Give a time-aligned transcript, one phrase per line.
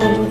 [0.00, 0.23] บู่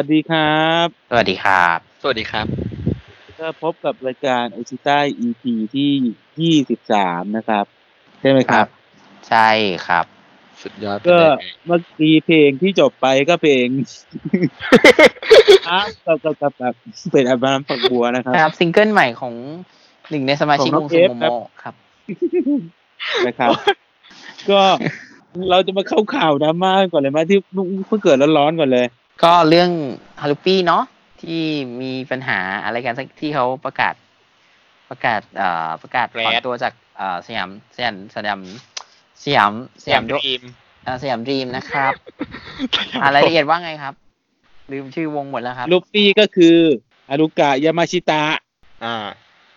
[0.00, 2.46] วัสดีครับ สวัสดีครับ สวัสดีครับ
[3.40, 5.42] ก็พบกับรายการโอชิไต EP
[5.74, 5.90] ที่
[6.40, 7.64] ยี่สิบสามนะครับ
[8.20, 8.66] ใช่ไหมครับ
[9.28, 9.48] ใช่
[9.86, 10.04] ครับ
[10.62, 13.66] สุดยอดก็เป็นไงเมื่อกี้เพลงที่จบไปก็เพลง
[15.68, 16.74] ครับกับกับกับกับ
[17.12, 19.34] เป็นอัลบั้มฝักบัวนะครับนะครับซิงเกิลใหม่ของ
[20.10, 21.74] หนึ่งในสมาชิกของน้องวงซูเอฟโมครับโมครับ
[23.26, 23.50] นะครับ
[24.50, 24.60] ก็
[25.50, 27.38] เราจะมาเข้าข่าวดราม่าก่อนเลยไหมที่
[27.86, 28.86] เพิ่งเกิดร้อนๆก่อนเลย
[29.22, 29.70] ก็เรื่อง
[30.20, 30.84] ฮารุปี้เนาะ
[31.22, 31.42] ที่
[31.82, 33.94] มีปัญหาอะไรกันสักที่เขาประกาศ
[34.90, 38.40] ประกาศเอ่อประกาศถอนตัวจากเอ่อสยามสยามสยาม
[39.24, 39.52] สยาม
[39.84, 40.42] สยามดรีม
[40.84, 41.92] เอ่อสยามดรีมนะครับ
[43.02, 43.94] อ่ารายละเอียดว่าไงครับ
[44.72, 46.56] ลืมชื่อวงหมดแล้วครับลูปี้ก็คือ
[47.10, 48.22] ฮารุกะยามาชิตะ
[48.84, 48.96] อ่า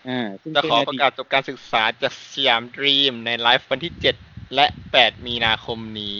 [0.08, 4.66] อ่าซึ่งจะเป็นขออดีตประกาศจบการศึกษาจากสยามดรีมในไลฟ์วันที่7และ
[4.98, 6.18] 8มีนาคมนี้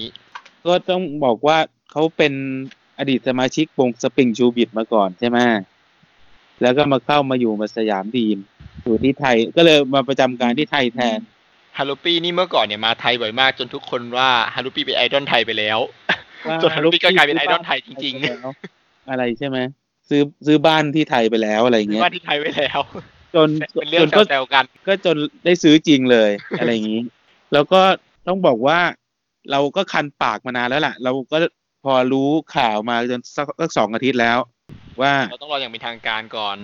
[0.66, 1.58] ก็ต้องบอกว่า
[1.92, 2.34] เขาเป็น
[3.00, 5.38] อดีตสมาชิกวงสปริงชูบิดมาก่อนใช่ไหม
[6.62, 8.38] แล้วก็มาเข้ามาอยู่มาสยามดีม
[8.84, 11.20] อยู่ที่ไทยก็เลยมาประจำการที่ไทยแทน
[11.78, 15.80] ฮารุปี้นี่เมื่อก่อนเนี่ยมาไทยบ่อยมาก จนทุกคนว่าฮารุปี้เป็นไอดอลไทยไปแล้ว
[16.48, 18.50] ว่าจนฮารุปี้ก็กลายเป็นไอดอลไทยจริงๆแล้ว
[19.10, 19.58] อะไรใช่ไหม
[20.10, 22.80] ซื้อซื้อบ้านที่ไทยไปแล้วอะไรๆเงี้ยว่าที่ไทยไว้แล้ว
[23.36, 27.02] จนเป็นเรื่อจนก็แซวๆกัน ก็จนได้ซื้อจริงเลยอะไรอย่างนี้
[27.54, 27.82] แล้วก็
[28.28, 28.80] ต้องบอกว่า
[29.52, 31.38] เราก็คันปากมานานแล้วล่ะ เราก็
[31.84, 34.38] พอรู้ข่าวมาจนสักสักสองอาทิตย์แล้ว
[35.02, 36.58] ว่าเราต้องรออย่างเป็นทางการก่อน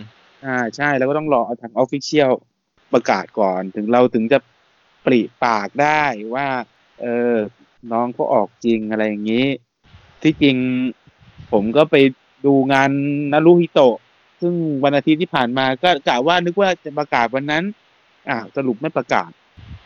[0.45, 2.31] อ่าใช่แล้วก็ต้องรอเอาทาง official
[2.93, 4.39] ประกาศก่อน ถึงเราถึงจะ
[5.05, 6.03] ปริปากได้
[6.35, 6.47] ว่า
[7.01, 7.35] เออ
[7.91, 9.45] น้องเขาออกจริงอะไรอย่างนี้
[10.23, 10.57] ที่จริง
[11.51, 11.95] ผมก็ไป
[12.45, 12.91] ดูงาน
[13.33, 13.97] นารุฮิโตะ
[14.41, 14.53] ซึ่ง
[14.83, 17.63] วันอาทิตย์ที่ผ่านมาก็กะว่านึกว่าจะประกาศวันนั้น
[18.29, 19.29] อ่าสรุปไม่ประกาศ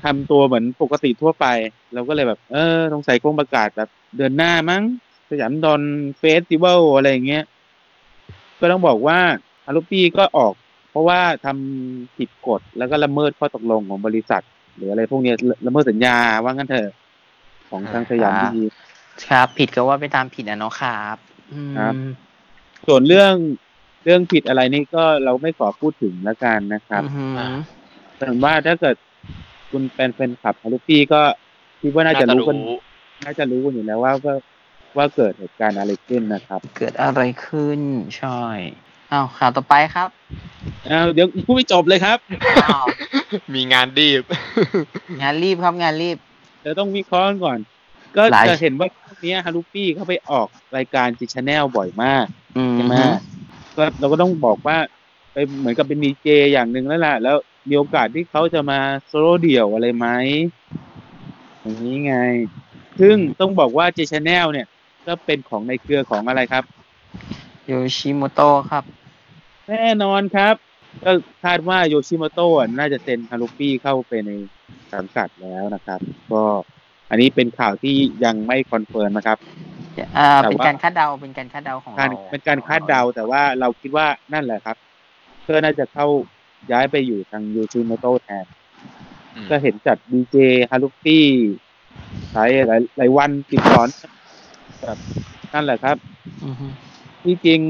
[0.04, 1.46] ทำตัวเหมือนปกติทั่วไป
[1.94, 7.44] เราก็เลยแบบ เออสงสัยคงประกาศแบบเดือนหน้ามั้งส ยามดอล festival อะไรอย่างเงี้ย
[8.60, 9.20] ก็ต้องบอกว่า
[9.66, 10.54] ฮารุปี้ก็ออก
[10.90, 14.44] เพราะว่าทำผิดกฎแล้วก็ละเมิดข้อตกลงของบริษัท
[14.76, 16.94] หรืออะไรพวกเนี้ยละละเมิดสัญญาว่างั้นเถอะ
[17.70, 18.64] ของทางสยามดี
[19.28, 21.18] ครับ ผิดก็ว่าไปตามผิดนะเนาะครับ
[21.54, 21.94] อืมครับ
[22.88, 23.34] ส่วนเรื่อง
[24.04, 27.48] เรื่องผิดอะไรนี่ก็เราไม่ขอพูดถึงแล้วกันนะครับอือหืออ่า
[28.20, 28.96] แต่ว่าถ้าเกิด
[29.72, 31.22] คุณเป็นแฟนคลับฮารุปี้ก็
[31.82, 32.58] คิดว่าน่าจะรู้กัน
[33.26, 34.14] น่าจะรู้กันอยู่แล้วว่า
[34.98, 37.80] ว่าว่าเกิดเหตุการณ์อะไรขึ้นนะครับ เกิดอะไรขึ้น
[38.18, 38.42] ใช่
[39.12, 40.10] อ้าวข่าวต่อไปครับ
[40.90, 42.18] อ้าวเดี๋ยวพูดไม่จบเลยครับ
[42.64, 42.86] อ้าว
[43.56, 44.22] มีงานดีบ
[45.22, 46.18] งานรีบครับงานรีบ
[46.62, 47.58] เดี๋ยวต้องวิเคราะห์กันก่อน
[48.16, 52.26] ก็หลาย จะเห็นว่าพวกเนี้ฮารุปี้เขาไปออกรายการเจแชนแนลบ่อยมาก
[52.58, 52.96] อืมใช่ไหม
[53.78, 54.78] ก็เราก็ต้องบอกว่า
[55.34, 57.36] ไปเหมือนกับเป็นดีเจอย่างหนึ่งแล้วล่ะ แล้ว
[57.70, 60.08] มีโอกาสที่เขาจะมาโซโล่เดี่ยวอะไรไหม
[61.62, 62.16] อย่างนี้ไง
[63.00, 64.68] ซึ่งต้องบอกว่าเจแชนแนลเนี่ย
[65.08, 66.64] ก็เป็นของในเครือของอะไรครับ
[67.66, 68.84] โยชิโมโตะครับ
[69.68, 70.56] แน่นอนครับ
[71.04, 71.12] ก็
[71.44, 74.32] คาดว่าโยชิโมโตะน่าจะเซ็นฮารุปี้เข้าไปใน
[74.94, 76.00] สังกัดแล้วนะครับ
[76.32, 76.44] ก็
[77.10, 79.38] อันนี้เป็นข่าวที่ยังไม่ confirm นะครับ
[80.18, 84.78] อ่าแต่เป็นว่าการคาดเดาเป็นการคาดเดาของการเราเป็นการคาดเดาแต่ว่าเราคิดว่านั่นแหละครับ
[85.44, 86.08] เพื่อน่าจะเข้า
[86.72, 88.46] ย้ายไปอยู่ทางโยชิโมโตะแทน
[89.36, 90.38] อืมก็เห็นจัดดีเจ
[90.70, 91.26] ฮารุปี้
[92.34, 93.82] หลายหลายหลายวันติดต่อ
[94.84, 94.98] นแบบ
[95.54, 95.98] นั่นแหละครับ
[96.46, 96.68] อือฮึ
[97.24, 97.62] ที่จริง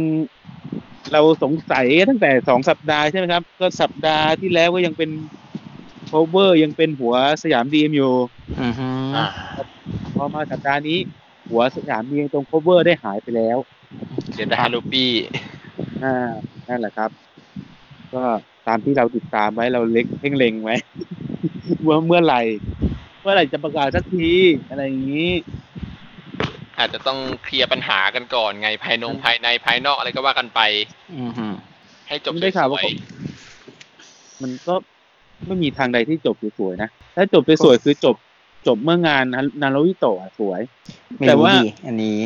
[1.12, 5.10] เราสงสัยตั้งแต่สองสัปดาห์ใช่ไหมครับ ก็สัปดาห์ที่แล้วก็ยังเป็น
[6.08, 7.14] cover ยังเป็นหัว
[7.44, 8.14] สยามดรีมอยู่
[8.62, 9.26] อือฮึอ่า
[10.16, 10.98] พอมาสัปดาห์นี้
[11.50, 13.58] หัวสยามดรีมตรง cover ได้หายไปแล้ว
[14.36, 15.12] เดี๋ยวได้ฮารุปี้
[16.04, 16.14] อ่า
[16.68, 17.10] นั่นแหละครับ
[18.14, 18.24] ก็
[18.68, 20.76] ตามที่เราติดตามไว้เราเล็กเพ่งเล็งไว้
[21.88, 22.42] ว่าเมื่อไหร่
[23.22, 24.32] เมื่อไหร่จะประกาศสักที
[24.70, 25.32] อะไรอย่างนี้
[26.80, 30.60] อาจจะต้องเคลียร์ปัญหากันก่อนไงภายนงภายในภายนอกอะไรก็ว่ากันไป
[31.20, 31.48] อือฮึ
[32.08, 32.86] ให้จบผมสได้ข่าววว่าย
[34.42, 34.76] มันก็
[35.46, 38.16] ไม่มีทางใดที่จบสวยๆนะ ถ้าจบสวยๆคือจบ
[38.68, 39.24] จบเมื่องาน
[39.62, 40.62] นาโรวิโตะอะสวย
[41.18, 42.18] ไม่แต่รู้ว่า ดิอันนี้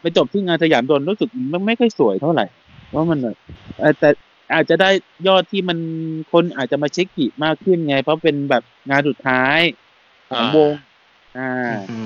[0.00, 2.46] ไปจบที่งานสยามดนรู้สึกมันไม่ค่อยสวยเท่าไหร่
[2.94, 3.36] ว่ามันแบบ
[3.78, 4.08] เอ่อแต่
[4.54, 4.90] อาจจะได้
[5.26, 5.78] ยอดที่มัน
[6.32, 9.58] คนอาจจะมาเช็คกิมากขึ้นไง เพราะเป็นแบบงานสุดท้าย
[10.28, 10.70] ของวง
[11.38, 11.98] อ่า อือฮึ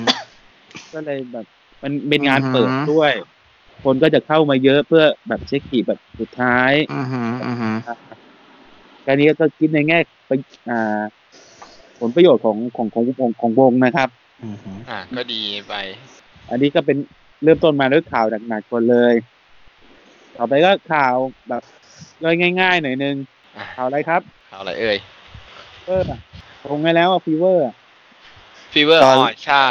[0.93, 1.47] ก็เลยแบบ
[1.87, 3.13] มันเป็นงานอือฮึเปิดด้วย
[3.85, 7.75] คนก็จะเข้ามาเยอะเพื่อแบบเช็คกีแบบสุดท้ายอือหืออือหือ
[9.07, 10.31] การนี้ก็คิดในแง่ไป
[10.71, 11.01] อ่า
[12.01, 14.09] ผลประโยชน์ของของของของของวงนะครับ
[14.45, 15.75] อือหืออะก็ดีไป
[16.51, 16.97] อันนี้ก็เป็น
[17.43, 19.15] เริ่มต้นมาด้วยข่าวหนักๆก่อนเลย
[20.37, 21.15] ต่อไปก็ข่าว
[21.49, 21.63] แบบ
[22.23, 23.17] ย่อยง่าย ๆ หน่อยนึง
[23.57, 24.97] อะข่าวอะไรครับเอาอะไรเอ่ย
[25.87, 26.03] เออ
[26.65, 27.65] ลงไปแล้ว FEVER
[28.73, 29.67] FEVER ตอนอ๋อใช่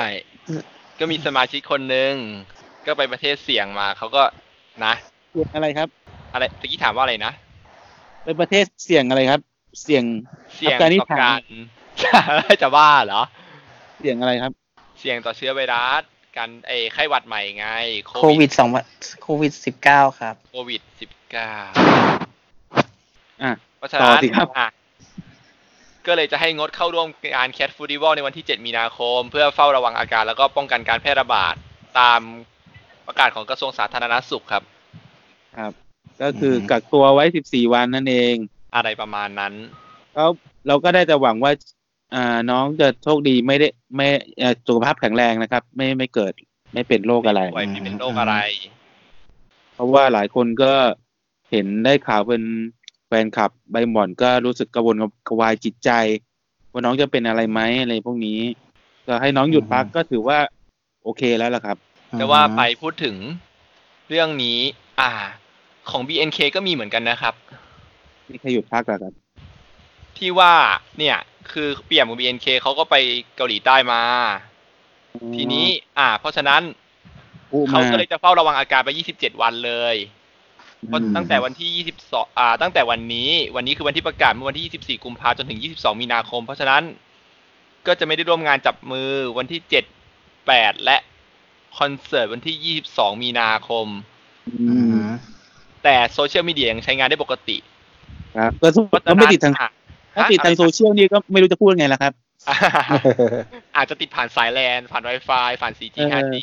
[1.00, 2.14] ก็มีสมาชิกคนหนึ่ง
[2.86, 4.24] ก็ไปประเทศเสี่ยงมาเขาก็
[4.86, 4.94] นะ
[5.32, 5.88] เสี่ยงอะไรครับ
[6.34, 7.32] อะไรตะกี้ถามว่าอะไรนะ
[8.24, 9.42] ไปประเทศเสี่ยงอะไรครับ
[9.82, 10.04] เสี่ยง
[10.56, 11.40] เสี่ยงอัฟกานิสถาน
[12.04, 12.22] กา
[12.52, 13.22] รจะบ้าเหรอ
[14.00, 14.52] เสี่ยงอะไรครับ
[15.00, 16.04] เสี่ยงต่อเชื้อไวรัส
[16.38, 17.68] การไอ้ไข้หวัดใหม่ไง
[18.22, 18.70] โควิดสอง
[19.24, 21.52] โควิดสิบเก้าครับโควิดสิบเก้า
[23.44, 24.68] อะเพราะฉะต่นั้อนสิครับอะ
[26.08, 31.56] ก็เลยจะให้งดเข้าร่วมงานแค t ฟูดิวัลในวันที่ 7 มีนาคม เพื่อเฝ้าระวังอาการแล้วก็ป้องกันการแพร่ระบาด
[32.00, 32.22] ตาม
[33.08, 34.64] ประกาศของกระทรวงสาธารณสุขครับ
[35.58, 35.74] ครับ
[36.22, 38.36] ก็คืออมกักตัวไว้สิบสี่วันนั่นเอง
[38.76, 39.54] อะไรประมาณนั้น
[40.16, 40.30] แล้ว
[40.68, 41.52] เราก็ได้แต่หวังว่า
[42.16, 44.08] อ่าน้องจะโชคดีไม่ได้ไม่
[44.40, 46.34] เอ่อสุขภาพแข็งแรงนะครับ ไม่ไม่เกิด
[46.74, 48.36] ไม่เป็นโรคอะไรป่วยไม่เป็นโรคอะไร
[49.74, 50.74] เพราะว่าหลายคนก็
[51.52, 52.44] เห็นได้ข่าวเป็น
[53.08, 54.96] แฟนคลับใบหมอนก็รู้สึกกระวน
[55.28, 55.90] กระวายจิตใจ
[56.72, 58.40] ว่าน้องจะเป็นอะไรไหมอะไรพวกนี้
[59.08, 60.38] ก็ให้น้องหยุดพักก็ถือว่า
[61.04, 61.78] โอเคแล้วล่ะครับ
[62.20, 63.16] แต่ว่าไปพูดถึง
[64.10, 64.60] เรื่องนี้
[65.00, 65.12] อ่า
[65.90, 67.34] ของ BNK ก็มีเหมือนกันนะครับ
[68.30, 69.14] นี่ใครหยุดพักแล้วครับ
[70.18, 70.54] ที่ว่า
[70.98, 71.18] เนี่ย
[71.52, 72.96] คือเปี่ยมกับ BNK เขาก็ไป
[73.36, 74.02] เกาหลีใต้มา
[75.36, 75.66] ทีนี้
[76.00, 76.62] อ่า เพราะฉะนั้น
[77.52, 79.96] ผู้เขามาก็เลยจะเฝ้าระวังอาการไป 27 วันเลย
[80.88, 86.84] เพราะอืมตั้งแต่วันที่ 22 อ่า ตั้งแต่วันนี้ วันนี้คือวันที่ประกาศเมื่อวันที่ 24 กุมภาพันธ์จนถึง 22 มีนาคม เพราะฉะนั้น
[87.88, 90.98] ก็จะไม่ได้ร่วมงานจับมือวันที่ 7 8 และ
[91.78, 93.88] คอนเสิร์ตวันที่ 22 มีนาคม
[94.48, 95.06] อือืมม
[95.84, 97.58] แต่โซเชียลมีเดียยังใช้งานได้ปกติ
[98.38, 99.70] ครับก็สมเพราะฉะก็นั้นไม่ติดทางอะ
[100.16, 102.14] ถ้าติดทางโซเชียลนี่ก็ไม่รู้จะพูดไงล่ะครับ
[102.50, 102.56] อะ
[103.76, 106.36] อาจจะติดผ่านสายแลน ผ่าน Wi-Fi ผ่าน 4G เออ 5G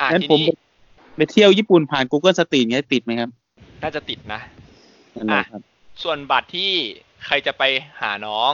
[0.00, 0.46] อะงั้นทีผมนี้
[1.16, 3.30] ไปเที่ยวญี่ปุ่นผ่าน Google Street เงี้ยติดไหมครับ
[3.82, 4.40] น่าจะติดนะ
[5.16, 5.62] นั่นแหละครับ
[6.02, 6.72] ส่วนบัตรที่
[7.26, 7.62] ใครจะไป
[8.00, 8.52] หาน้อง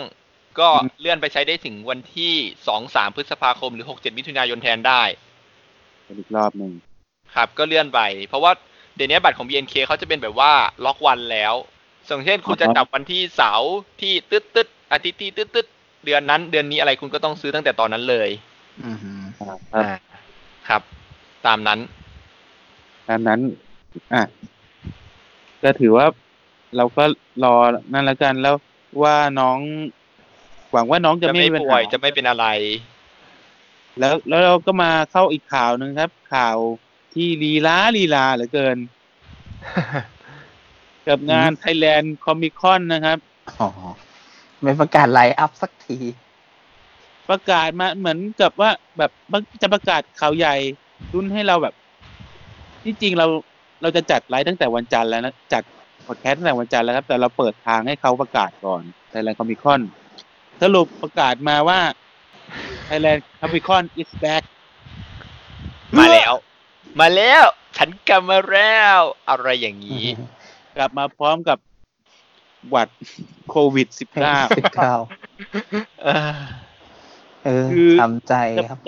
[0.59, 2.35] ก็อืมเลื่อนไปใช้ได้ถึงวันที่
[2.67, 5.03] 2 3พฤษภาคมหรือ6 7มิถุนายนแทนได้
[6.19, 6.73] อีกรอบหนึ่ง
[7.35, 8.53] ครับก็เลื่อนไป เพราะว่า
[8.97, 10.53] เดี๋ยวนี้บัตรของ BNK เขาจะเป็นแบบว่า
[10.85, 11.55] ล็อกวันแล้ว
[12.07, 15.67] อย่างเช่นคุณจะจับวันที่เสาร์ที่ตึ๊ดตึ๊ดอาทิตย์ที่ตึ๊ดตึ๊ด
[16.05, 18.31] เดือนนั้น เดือนนี้อะไรคุณก็ต้องซื้อตั้งแต่ตอนนั้นเลย
[18.85, 19.89] อือหือครับอ่า
[20.69, 20.83] ครับ
[21.47, 21.79] ตามนั้น
[23.09, 23.41] ตามนั้น
[24.15, 24.23] อะ
[25.63, 26.07] ก็ถือว่า
[26.77, 27.05] เราก็
[27.45, 27.55] รอ
[27.93, 28.55] นั่นแล้วกันแล้ว
[29.03, 29.59] ว่าน้อง
[30.73, 32.47] หวังว่าน้องจะจะไม่ไม่มีปัญป่วหายจะไม่เป็นอะไร
[33.99, 36.57] แล้วแล้วเราก็มาเข้าอีกข่าวหนึ่งครับ ข่าว
[37.15, 38.79] ที่ลีลาลีลาเหลือเกิน
[41.09, 43.19] กับงาน Thailand Comic Con นะครับ
[43.61, 43.69] อ๋อ
[44.63, 45.99] ไม่ประกาศไลน์อัพสักที
[47.31, 49.11] ประกาศมาเหมือนกับว่าแบบ
[49.63, 50.55] จะประกาศข่าวใหญ่
[51.15, 51.75] รุ่นให้เราแบบ
[52.85, 53.27] ที่จริงเรา
[53.83, 55.63] เราจะจัดไลฟ์ตั้งแต่วันจันทร์แล้วนะจัด
[56.07, 58.83] พอดแคสต์ตั้งแต่วันจันทร์แล้วครับ แต่เราเปิดทางให้เขาประกาศก่อน
[59.13, 59.81] Thailand Comic Con
[60.63, 61.81] สรุปประกาศมาว่า
[62.89, 64.43] Thailand Comic Con is back
[65.99, 66.33] มาแล้ว
[67.01, 67.45] มาแล้ว
[67.77, 70.07] ฉันกลับมาแล้ว อะไรอย่างนี้
[70.77, 71.59] กลับมาพร้อมกับ
[72.71, 72.89] หวัด
[73.51, 74.39] โควิดสิบเก้า
[76.05, 76.35] เออ
[77.45, 78.79] เออคือทำใจ19จะครับ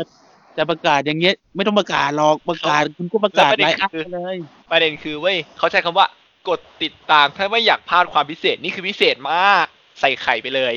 [0.59, 4.37] จะจะประกาศอย่างเงี้ย ไม่ต้องประกาศหรอกประกาศคุณก็ประกาศแล้วประเด็ไลนฟ์อัพคือไปเลย
[4.71, 6.07] ประเด็นคือเว้ยเขาใช้คำว่า
[6.49, 9.67] กดติดตามถ้าไม่อยากพลาดความพิเศษนี่คือพิเศษมาก
[10.01, 10.75] ใส่ไข่ไปเลย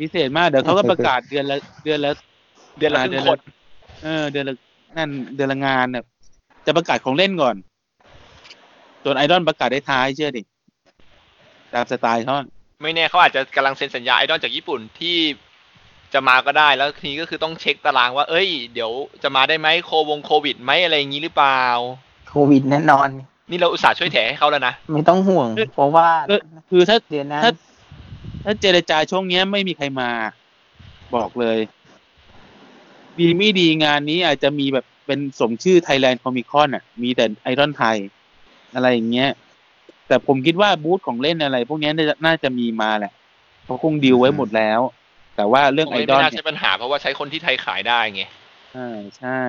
[0.00, 2.12] พิเศษมากเดี๋ยวเขาก็ประกาศเดือนละเดือนละ
[2.78, 3.38] เดือนละครึ่งคน
[4.02, 4.54] เออ เดือนละ
[4.96, 6.04] นั่นเดือนละงานเนี่ย
[6.66, 7.56] จะประกาศของเล่นก่อน
[9.04, 10.42] ส่วนไอดอลประกาศได้ท้ายเชื่อดิ
[11.74, 12.34] ตามสไตล์เขา
[12.82, 15.16] ไม่แน่เขาอาจจะกำลังเซ็นสัญญาไอดอลจากญี่ปุ่นที่
[16.14, 18.90] จะมาก็ได้แล้วทีนี้ก็คือต้องเช็คตารางว่า เอ้ย เดี๋ยว
[19.22, 21.62] จะมาได้ไหมโควงโควิดไหมอะไรอย่างนี้หรือเปล่า
[22.30, 23.08] โควิดแน่นอน
[23.50, 26.36] นี่เราอุตส่าห์ช่วยแถให้เขาแล้วนะ ไม่ต้องห่วง เพราะว่าก็
[26.70, 27.52] คือถ้าเดือนนั้นถ้า
[28.44, 30.10] ถ้าเจรจาช่วงเนี้ยไม่มีใครมา
[31.14, 31.58] บอกเลย
[33.18, 37.96] ดีไม่ดีงานนี้อาจจะมีแบบเป็นสมชื่อ Thailand Comic Con อะ มีแต่ไอรอนไทย
[38.74, 39.30] อะไรอย่างเงี้ย
[40.08, 43.12] แต่ผมคิดว่าบูธของเล่นอะไร พวกเนี้ยน่าจะน่าจะมีมาแหละ
[43.64, 44.80] เขาคงดีลไว้หมดแล้ว
[45.36, 48.22] แต่ว่าเรื่องไอไม่ดอลน่าเนี่ใช่ยปัญหาเพราะว่าใช้คนที่ไทยขายได้ไง
[48.72, 48.88] ใช่
[49.18, 49.40] ใช่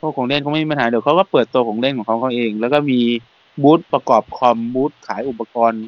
[0.00, 3.00] พวกของเล่นเขาไม่มีปัญหาเดี๋ยวเขาก็เปิดตัวของเล่นของเขาเขาเอง แล้วก็มี
[3.62, 5.84] บูธประกอบคอมบูธขายอุปกรณ์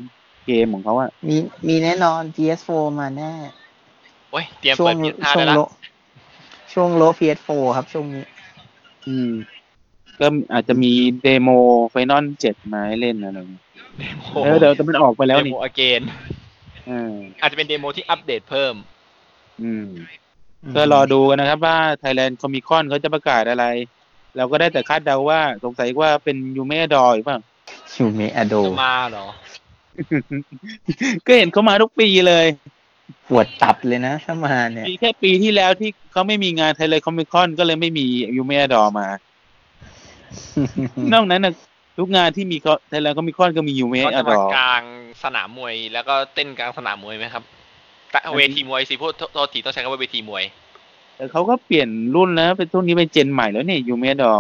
[0.46, 1.36] เกมของเขาอะมี
[1.68, 3.32] มีแน่นอน PS4 มาแน่
[4.30, 5.60] โอ้ยเตรียมช่วเปิงดเพียห้าช่วได้งละโล
[6.72, 8.24] ช่วงโล PS4 ครับช่วงนี้
[9.08, 9.30] อืม
[10.20, 11.48] ก็อาจจะมีเดโม
[11.90, 13.64] ไฟนอลเจ็ดมาให้เล่นอะไรอย่างเงี้ย
[13.98, 16.02] เดโมเออเดี๋ยวแต่มันออกไปแล้วเดนี่โมอเกน
[16.86, 18.74] เอออาจจะเป็นเดโมที่อัปเดตเพิ่ม
[19.62, 19.86] อืม
[20.76, 23.64] ก็รอดูกันนะครับ ว่า Thailand Comic Con เขาจะประกาศอะไร
[24.36, 29.26] เราก็ได้แต่คาดเดาว่าสงสัยว่าเป็นยูเมะอโดป่ะยูเมะอโดจะมาเหรอ
[31.26, 32.46] ก็เห็นเขามาทุกปีเลย
[33.28, 39.06] ปวดตับเลยนะถ้ามาเนี่ยมีแค่ปีที่แล้วที่เขาไม่มีงาน Thailand Comic Con ก็เลยไม่มียูเมะอโดมา
[41.12, 41.54] นอกนั้นนะ
[41.98, 42.56] ทุกงานที่มี
[42.90, 44.82] Thailand Comic Con ก็มียูเมเขาจะดมาอกลาง
[45.22, 47.59] สนามมวยแล้วก็เต้นกลางสนามมวยไหมครับแต่
[48.36, 50.44] เวทีมวยสิพูดโทษทีต้องใช้คำว่าเวทีมวย
[51.16, 54.32] แต่เขาก็เปลี่ยนรุ่นแล้วเป็นช่วงนี้เป็นเจนใหม่แล้วเนี่ยยูเมดอ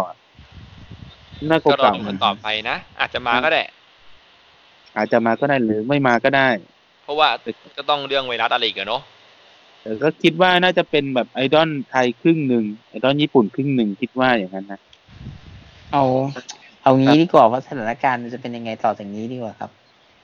[1.50, 6.48] น่าก็รอเก่าดูกันต่อไปนะ อาจจะมาก็ได้ๆอาจจะมาก็ได้หรือไม่มาก็ได้
[7.04, 7.28] เพราะว่า
[7.76, 9.02] ก็ต้องเรื่องไวรัสอะไรอีกอะเนาะ
[9.82, 14.80] แต่ก็คิดว่าน่าจะเป็นแบบไอดอลไทยครึ่งหนึ่งไอดอลญี่ปุ่นครึ่งหนึ่งคิดว่าอย่างนั้นนะ
[15.92, 16.04] เอา
[16.82, 19.70] เอางี้ดีกว่าว่าสถานการณ์มันจะเป็นยังไงต่อจากนี้ดีกว่าครับ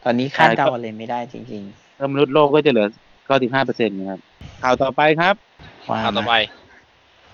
[0.04, 1.62] ตอนนี้คาดเดาอะไรไม่ได้จริง
[1.96, 2.88] แล้วมนุษย์โลกก็จะเหลือ
[3.28, 4.20] 95เปอร์เซ็นต์นะครับ
[4.62, 6.32] ข่าวต่อไปครับๆว่าข่าวต่อไป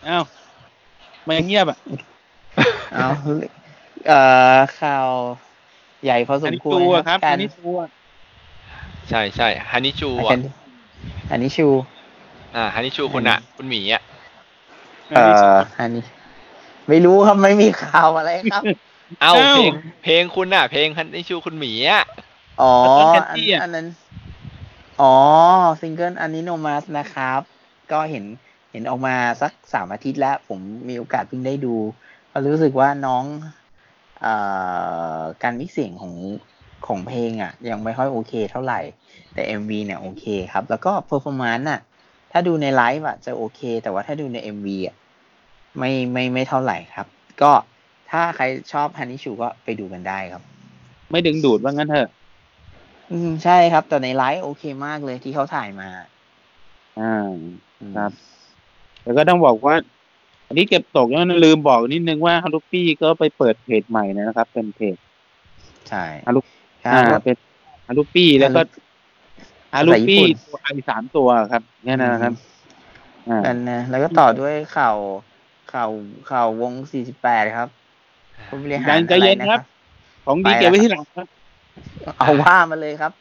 [0.06, 0.24] อ้าว
[1.24, 1.78] ไม่เงียบอะ
[2.92, 3.06] เอา
[4.06, 5.10] เอ่อข่าว
[6.02, 7.78] ใหญ่พอสอันมนี้ควรตัวครับกาอัรนนี้ตัว
[9.08, 10.50] ใช่ใช่ฮันนิชูอัอะนนี้
[11.30, 11.66] อันนี้ชู
[12.54, 14.02] อ่าฮันนิชูคุณอะ คุณหมีอะ
[15.10, 16.04] เอ่ออันนี้
[16.88, 18.64] ไม่รู้ครับไม่มีข่าวอะไรครับ
[19.20, 19.72] เอ้าเอ้าเพลง
[20.02, 22.02] เพลงคุณอะ เพลงฮันนิชูคุณหมีอะ
[22.60, 23.86] อ๋อแล้วก็แคทอันตี้อะอันนั้น
[25.00, 25.14] อ๋อ
[25.80, 27.40] ซิงเกิลอันนี้โนมัสนะครับ
[27.92, 28.24] ก็เห็น
[28.72, 30.58] เห็นออกมาสักสามอาทิตย์แล้ว ผม
[30.88, 31.74] มีโอกาสเพิ่งได้ดู
[32.32, 33.24] ก็รู้สึกว่าน้อง
[34.24, 34.26] อ
[35.42, 36.14] การมิกเสียงของ
[36.86, 38.80] ของเพลงอะ ยังไม่ค่อยโอเคเท่าไหร่
[39.34, 41.80] แต่ MV เนี่ยโอเคครับ แล้วก็ performance อะ
[42.32, 44.96] ถ้าดูในไลฟ์อะจะโอเค แต่ว่าถ้าดูใน MV อะ
[45.78, 47.06] ไม่ไม่ไม่เท่าไหร่ครับ
[47.42, 47.52] ก็
[48.10, 50.42] ถ้าใครชอบฮันนี่ชูก็ไปดูกันได้ครับ
[51.10, 52.08] ไม่ดึงดูดว่างั้นเถอะ
[53.12, 55.88] อืมใช่ครับ แต่ในไลฟ์โอเคมากเลยที่เขาถ่ายมา
[57.00, 57.28] อ่า
[57.80, 58.12] อืมครับ
[59.02, 59.74] แล้วก็ต้องบอกว่า
[60.46, 64.96] อันนี้เก็บตกแล้วนะลืมบอกนิดนึงว่าฮารุปี้ก็ไปเปิดเพจใหม่นะครับ เป็นเพจ
[65.88, 66.40] ใช่
[66.84, 67.36] ครับอ่าเป็น
[67.86, 68.60] ฮารุปี้แล้วก็
[69.74, 72.34] ฮารุภาษาญี่ปี้ปุ่นตัว i สามตัวครับแค่นั้นนะครับ
[73.28, 74.96] อ่ากันนะแล้วก็ต่อด้วยข่าว
[75.72, 75.90] ข่าว
[76.30, 76.72] ข่าววง
[77.14, 77.68] 48ครับ
[78.48, 79.60] ผู้บริหารใจเย็นอะไครับ
[80.24, 81.26] ของดีไปแล้วเก็บไว้ที่หลังครับ
[82.18, 83.12] เอาว่ามาเลยครับ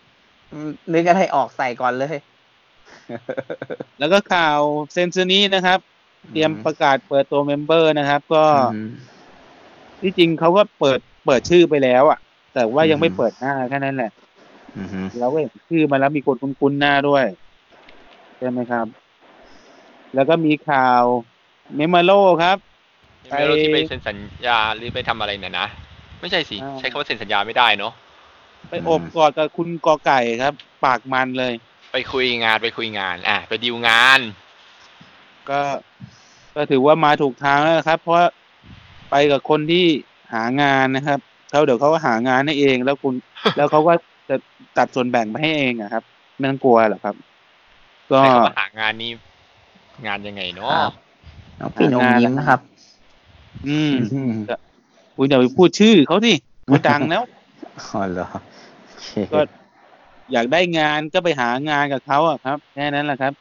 [0.51, 2.15] อืมนึกอะไรออกใส่ก่อนเลย
[3.99, 4.59] แล้วก็ข่าว
[4.93, 5.79] เซนซูนี้นะครับ
[6.31, 8.87] เตรียมประกาศเปิดตัว member นะครับ ก็อืม
[10.01, 12.19] ที่จริงเขาก็เปิดเปิดชื่อไปแล้วอะ
[12.53, 14.11] แต่ว่ายังไม่อืมเปิดหน้าแค่นั้นแหละ
[14.77, 17.23] อืมอืมเราก็เห็นชื่อมาแล้วมีคนคุ้นๆหน้าด้วย
[18.37, 18.85] ใช่ไหมครับ
[20.15, 21.03] แล้วก็มีข่าว
[21.75, 22.11] เมมาโล
[22.43, 22.57] ครับ
[23.35, 24.17] ไม่รู้ที่ไปไปเซ็นสัญ
[24.47, 25.67] ญาหรือไปทำอะไรเนี่ยนะ
[26.21, 27.93] ไม่ใช่สิอ่าใช้คำว่าเซ็นสัญญาไม่ได้เนาะ
[28.71, 30.53] ไปอบกอดกับคุณกอไก่ครับ
[30.85, 31.53] ปากมันเลย
[31.91, 34.19] ไปคุยงานไปคุยงาน อะ ไปดีลงาน
[35.49, 35.59] ก็
[36.55, 38.17] ก็ถือว่ามาถูกทางแล้วนะครับ เพราะ
[39.11, 39.85] ไปกับคนที่
[40.33, 43.13] หางานนะครับเขาเดี๋ยวเขาก็หางานให้เองแล้วคุณ
[43.57, 43.93] แล้วเขาก็
[44.29, 44.35] จะ
[44.77, 46.03] ตัดส่วนแบ่งไปให้เองอะครับ
[46.37, 47.15] ไม่ต้องกลัวหรอกครับ
[48.11, 49.11] ก็ใช้คำว่าหางานนี้
[50.07, 50.93] งานยังไงเนาะครับ
[51.59, 52.59] น้องปิ่นอมยิ้มนะครับ
[53.67, 54.31] อืมอืม
[55.15, 56.33] คุณอย่าไปพูดชื่อเขาสิ
[56.65, 57.23] เขาดังแล้ว
[57.79, 58.50] อ๋อเหรอโอเค
[59.33, 59.39] ก็
[60.31, 63.33] อยากได้งานก็ไปหางานกับเขาอะครับแค่นั้นแหละครับ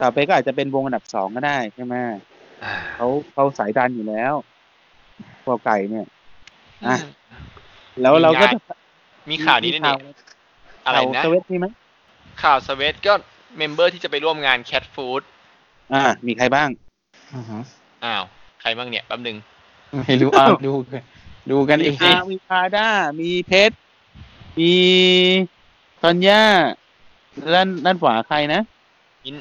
[0.00, 1.94] ต่อไปก็อาจจะเป็นวงอันดับสองก็ได้ใช่ไหม
[2.64, 4.34] อ่าเขาเขาสายดันอยู่แล้ว
[5.46, 6.06] กอไก่เนี่ย
[6.86, 6.96] อะ
[8.00, 8.58] แล้วเราก็จะ
[9.30, 9.94] มีข่าวนี้ด้วยนี่
[10.86, 11.66] อะไรข่าวนะสวีทใช่ไหม
[12.42, 13.12] ข่าวสเวตก็
[13.58, 15.22] เมมเบอร์ที่จะไปร่วมงานแคทฟู้ด
[15.92, 16.68] อ่า มีใครบ้าง
[17.34, 17.58] อือฮึ
[18.04, 18.24] อ้าว
[18.60, 19.36] ใครบ้างเนี่ยแป๊บนึง
[20.06, 21.02] ไม่รู้อะดูกัน
[21.50, 22.88] ดูกันเองมีอามีพาด้า
[23.20, 23.76] มีเพชร
[24.58, 24.72] มี
[26.02, 26.42] ตอนย่า
[27.54, 28.60] ด้านด้านขวาใครนะ
[29.24, 29.36] มิน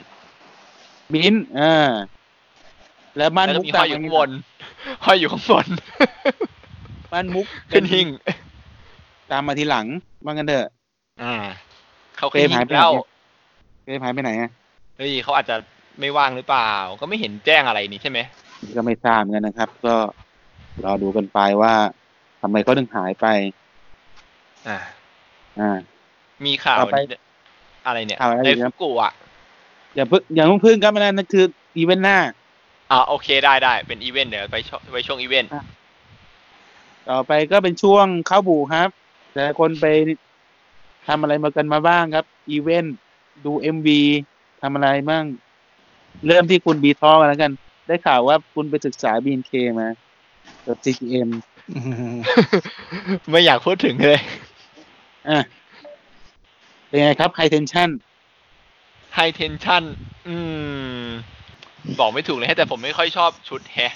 [1.14, 1.90] มิ้นท์อ่า
[3.18, 4.30] แล้วบ้านแล้วมุกมีตาห้อยอยู่ข้างบน
[5.06, 5.66] ห้อยอยู่ข้างบน
[7.14, 8.08] บ้านมุกขึ้นหิ้ง
[9.32, 9.86] ตามมาทีหลัง
[10.26, 10.68] ว่ากันเถอะ
[11.24, 11.34] อ่า
[12.18, 12.92] เขาเฟรขึ้นมหิ้หายงไปไหน แล้ว
[13.84, 14.50] เฟรมหายไปไหนอะ
[14.98, 15.56] เฮ้ยเขาอาจจะ
[16.00, 18.20] ไม่ว่างหรือเปล่า ก็ไม่เห็นแจ้งอะไรนี่ใช่ไหม
[18.78, 19.96] ก็ไม่ทราบเหมือนกันนะครับ ก็
[20.84, 21.74] รอดูกันไปว่า
[22.42, 23.26] ทำไมเขาถึงหายไป
[24.68, 24.78] อ่า
[25.60, 25.78] อ่า
[26.46, 27.20] มีข่าวต่อไปนี่
[27.86, 29.12] อะไรเนี่ยข่าวอะไรในอีกครัฟุบกุอะ
[29.96, 31.46] อย่าเพิ่งอย่าเพิ่งพึ่งครับนั่นนั่นคือ
[31.78, 32.18] อีเวนต์หน้า
[32.92, 35.50] อ่าโอเคได้ได้เป็นอีเวนต์เดี๋ยวไปช่วงไปช่วงอีเวนต์
[37.10, 38.90] ต่อไปก็เป็นช่วงเข้าบูครับ
[39.34, 39.86] แต่คนไป
[41.08, 42.96] ทำอะไรมากันมาบ้างครับ อีเวนต์
[43.46, 44.02] ดูเอ็มวี
[44.62, 45.24] ทำอะไรบ้าง
[46.28, 47.52] เริ่มที่คุณบีทอกันแล้วกัน
[47.88, 49.88] ได้ข่าวว่าคุณไปศึกษาบีนเคมา
[50.66, 51.30] กับ CGM
[53.30, 54.20] ไม่อยากพูดถึงเลย
[55.30, 55.40] อะ
[56.88, 57.90] เป็นไงครับ High Tension
[59.16, 59.84] ไฮเทนชัน
[60.28, 60.36] อื
[61.04, 61.06] ม
[62.00, 63.94] บอกไม่ถูกเลยฮะแต่ผมไม่ค่อยชอบชุดแฮะ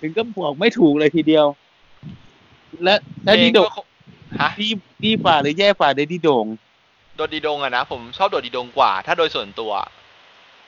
[0.00, 1.46] ถึงก็บอกไม่ถูกเลยทีเดียว
[2.84, 3.82] และและดีโดงเพลงก็
[4.40, 4.68] ฮะดี
[5.04, 6.46] ดีฝ่าหรือแย่ฝ่าเดดีโดง
[7.16, 9.72] โดดดีดงอะนะผมชอบโดดดีดงกว่า ถ้าโดยส่วนตัว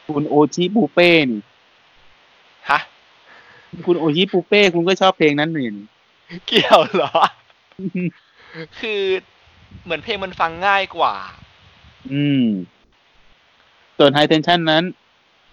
[0.07, 1.41] คุณโอชิปูเป้นี่
[2.71, 2.81] ฮะ
[3.87, 5.75] คุณโอชิปูเป้คุณก็ชอบเพลงนั้นหนึ่ง
[6.47, 7.13] เกี่ยวเหรอ
[8.81, 9.03] คือ
[9.85, 11.15] เหมือนเพลงมันฟังง่ายกว่า
[12.13, 12.47] อืม
[13.99, 14.85] ส่วน High Tension นั้น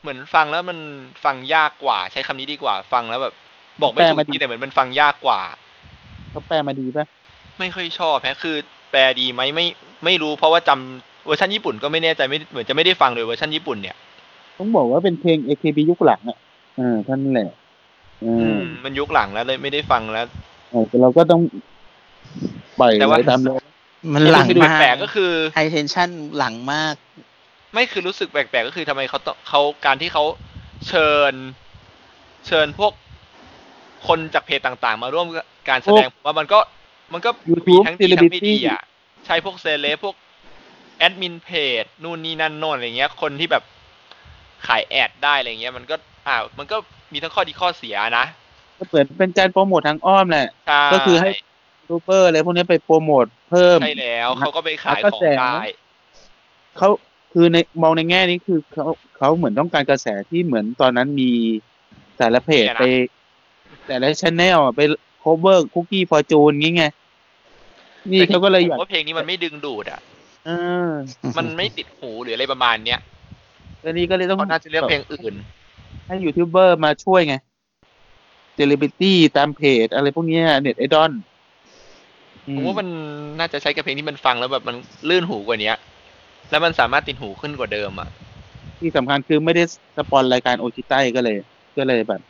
[0.01, 0.79] เหมือนฟังแล้วมัน
[1.25, 3.33] ฟังยากกว่า ใช้คำนี้ดีกว่า ฟังแล้วแบบ
[3.81, 5.41] บอกไม่แปลถูกมาจดีริงแต่เหมือนมันฟังยากกว่า
[6.31, 7.05] เขาแปลมาดีปะ
[7.59, 8.55] ไม่ค่อยชอบแฮะคือ
[8.91, 9.65] แปลดีไหมไม่
[10.05, 13.95] ไม่รู้เพราะว่าจำเวอร์ชันญี่ปุ่นก็ไม่แน่ใจไม่เหมือนจะไม่ได้ฟังเลยเวอร์ชันญี่ปุ่นเนี่ย
[14.57, 16.37] ต้องบอกว่าเป็นเพลง AKB ยุคหลังอะ
[16.77, 17.49] เออเท่านั้นแหละ
[18.21, 20.25] เออือมมันยุคหลังแล้วเลยไม่ได้ฟังแล้ว
[20.69, 21.41] เออแต่เราก็ต้อง
[22.79, 23.68] ปล่อยแต่ว่าไว้ตามเลย
[24.13, 26.95] มันหลังที่ดูมากแปลกๆก็คือ High Tension หลังมาก
[27.73, 30.23] ไม่คือรู้สึกแปลกๆก็คือทำไมเขาต้องเขาการที่เขา
[30.87, 31.33] เชิญ
[32.47, 32.91] เชิญพวก
[34.07, 35.27] คนจากเพจต่างๆ มาร่วม
[35.69, 36.59] การแสดงผมว่ามันก็
[37.13, 38.81] มันก็มี YouTube ทั้งดีทั้งไม่ดี Celebrity อะ
[39.25, 40.15] ใช่พวกเซเลบพวก
[40.97, 41.49] แอดมินเพ
[41.83, 43.63] จนู่นนี่นั่นโน่นอะไรเงี้ย คนที่แบบ
[44.67, 45.95] ขายแอดได้อะไรเงี้ย มันก็
[46.27, 46.77] อ่ามันก็
[47.13, 48.25] มีทั้งข้อดีข้อเสียนะ
[48.77, 51.48] ก็เปิดเป็นการโปรโมททางอ้อมแหละใช่ก็คือให้ยู
[51.89, 55.65] ทูบเบอร์อะไรพวกนี้ไปโปรโมทเพิ่มใช่แล้วเขาก็ไปขายแล้วก็ของแสงได้
[56.77, 56.89] เขา
[57.33, 58.85] คือในมองในแง่นี้คือเขา
[59.17, 61.31] เขาเหมือนต้องการกระแสที่เหมือนตอนนั้นมี
[62.17, 62.83] แต่ละเพจไป
[63.87, 64.81] แต่ละ channel ไป
[65.23, 66.85] cover คุกกี้ฟอร์จูนงี้ไง
[68.11, 69.99] นี่เขาก็เลยอยากผมว่าเพลงนี้มันไม่ดึงดูดอะ
[70.45, 70.49] เอ
[70.87, 70.89] อ
[71.37, 72.99] มันไม่ติดหูหรืออะไรประมาณเนี้ย
[73.81, 75.33] แล้วนี่ก็เลยต้องเขาน่าจะเลือกเพลงอื่น
[76.07, 77.35] ให้ยูทูบเบอร์มาช่วยไง
[78.55, 81.11] เซเลบริตี้ตามเพจอะไรพวกเนี้ยเน็ตไอดอล
[82.55, 82.87] ผมว่ามัน
[83.39, 84.75] น่าจะใช้กับเพลงที่มันฟังแล้วแบบมัน
[85.09, 85.75] ลื่นหูกว่าเนี้ย
[86.49, 88.09] แล้วมันสามารถติดหูขึ้นกว่าเดิมอะ
[88.79, 89.63] ที่สำคัญคือไม่ได้
[89.97, 91.37] สปอนรายการโอชิไตก็เลย
[91.77, 92.21] ก็เลยแบบ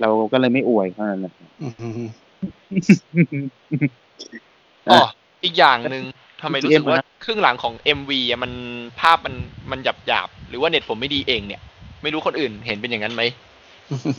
[0.00, 1.32] เราก็เลยไม่อวยเท่านั้นแหละ
[4.90, 5.00] อ๋อ
[5.44, 6.04] อีกอย่างหนึ่ง
[6.42, 8.52] ทำไมรู้สึก BGM ว่านะครึ่งหลังของ MV อะมัน
[9.00, 9.34] ภาพมัน
[9.70, 11.60] มันหยาบหยาบๆหรือว่าเน็ตผมไม่ดีเองเนี่ย
[12.02, 13.22] ไม่รู้คนอื่นเห็นเป็นอย่างนั้นไหม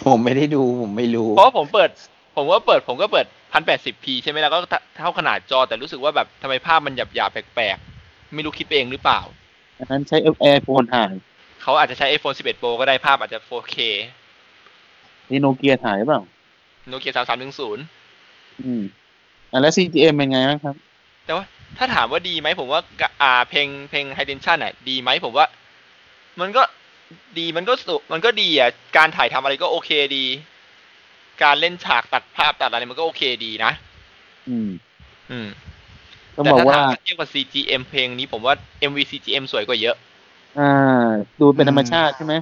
[0.05, 1.89] ผมไม่ได้ดูผมไม่รู้ เพราะว่าผมเปิด
[2.35, 4.59] ผมก็เปิดผมก็เปิดพันแปดสิบพีใช่ไหมแล้วก็
[4.97, 9.21] เท่าขนาดจอแต่รู้สึกว่าแบบทำไมภาพมันหยาบหยาบๆแปลกๆ ไม่รู้คิดไปเองหรือเปล่า
[9.79, 11.11] อันนั้นใช้แอร์โฟนถ่าย
[11.61, 13.77] เขาอาจจะใช้ iPhone 11 Pro ก็ได้ภาพอาจจะ 4K
[15.29, 16.21] นี่โนเกียถ่ายเปล่า
[16.87, 17.83] โนเกียสามสามหนึ่งศูนย์
[18.61, 18.81] อืม
[19.51, 20.75] อะแล้ว CGM เป็นไงบ้างครับ
[21.25, 21.45] แต่ว่า
[21.77, 25.45] ถ้าถามว่าดีไหมผมว่ากะอ่าเพลงเพลง High Tension อะ ดีไหมผมว่า
[26.39, 26.63] มันก็
[27.37, 30.25] ดีมันก็สุมันก็ดีอะ การถ่ายทำอะไรก็โอเคดี
[31.43, 33.71] การเล่นฉากตัดภาพตัดอะไรมันก็โอเคดีนะ
[34.49, 34.69] อืม
[35.31, 35.47] อืม
[36.35, 38.55] ต้องแต่บอกถ้าว่าถามว่าเทียบกับ CGM เพลงนี้ผมว่า
[38.89, 39.95] MV CGM สวยกว่าเยอะ
[40.59, 42.33] อ่า ดูเป็นธรรมชาติใช่ไหม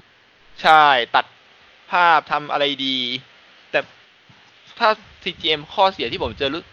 [0.62, 0.86] ใช่
[1.16, 1.26] ตัด
[1.92, 2.98] ภาพทำอะไรดี
[3.72, 3.80] แต่
[4.80, 4.90] ถ้า
[5.24, 6.64] CGM ข้อเสียที่ผมเจอรู้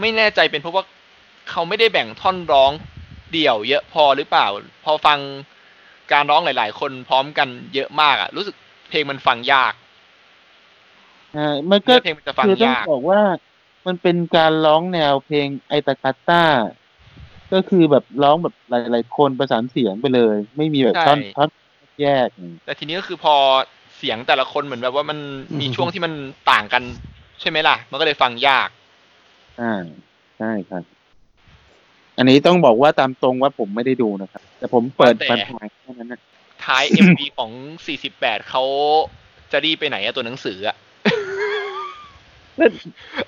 [0.00, 0.84] ไม่แน่ใจเป็นเพราะว่า
[1.50, 2.72] เขาไม่ได้แบ่งท่อนร้อง
[3.32, 4.46] เดี่ยวเยอะพอหรือเปล่า
[4.84, 5.18] พอฟัง
[6.12, 8.56] การร้องหลาย ๆ คนพร้อมกันเยอะมากอะรู้สึก
[8.90, 9.72] เพลงมันฟังยาก
[11.36, 13.20] อ่ามันก็เนื้อเพลงมันจะฟังคือต้องยากบอกว่า
[13.86, 16.42] มันเป็นการร้องแนวเพลงไอตาคาต้า
[17.52, 21.48] ก็คือแบบร้องแบบหลาย ๆ คนประสานเสียงไปเลย ไม่มีแบบท่อนท่อน
[22.02, 22.28] แยก
[22.64, 23.34] แต่ทีนี้ก็คือพอ
[23.96, 25.18] เสียงแต่ละคนเหมือนแบบว่ามัน
[25.60, 26.12] มีอืมช่วงที่มัน
[26.50, 26.82] ต่างกัน
[27.40, 28.68] ใช่ไหมล่ะ มันก็เลยฟังยาก
[29.60, 29.74] อ่า
[30.38, 30.82] ใช่ครับ
[32.18, 36.20] อันนี้ต้องบอกว่าตามตรงว่าผมไม่ได้ดูนะครับ แต่ผมเปิดแต่ปันหายแค่นั้นนะ
[36.64, 37.50] ท้าย MV ของ
[38.00, 38.64] 48เขา
[39.52, 40.76] จะรีบไปไหนอะตัวหนังสืออะ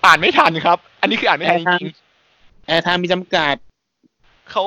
[0.05, 1.93] อ่านไม่ทันครับ อันนี้คืออ่านไม่ทันจริง
[2.67, 4.63] แอร์ไทม์มีจำกัดๆเขา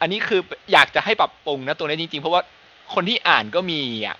[0.00, 0.40] อันนี้คือ
[0.72, 2.42] อยากจะให้ปรับปรุงนะตัวนี้จริงๆ เพราะว่า
[2.94, 4.16] คนที่อ่านก็มีอะ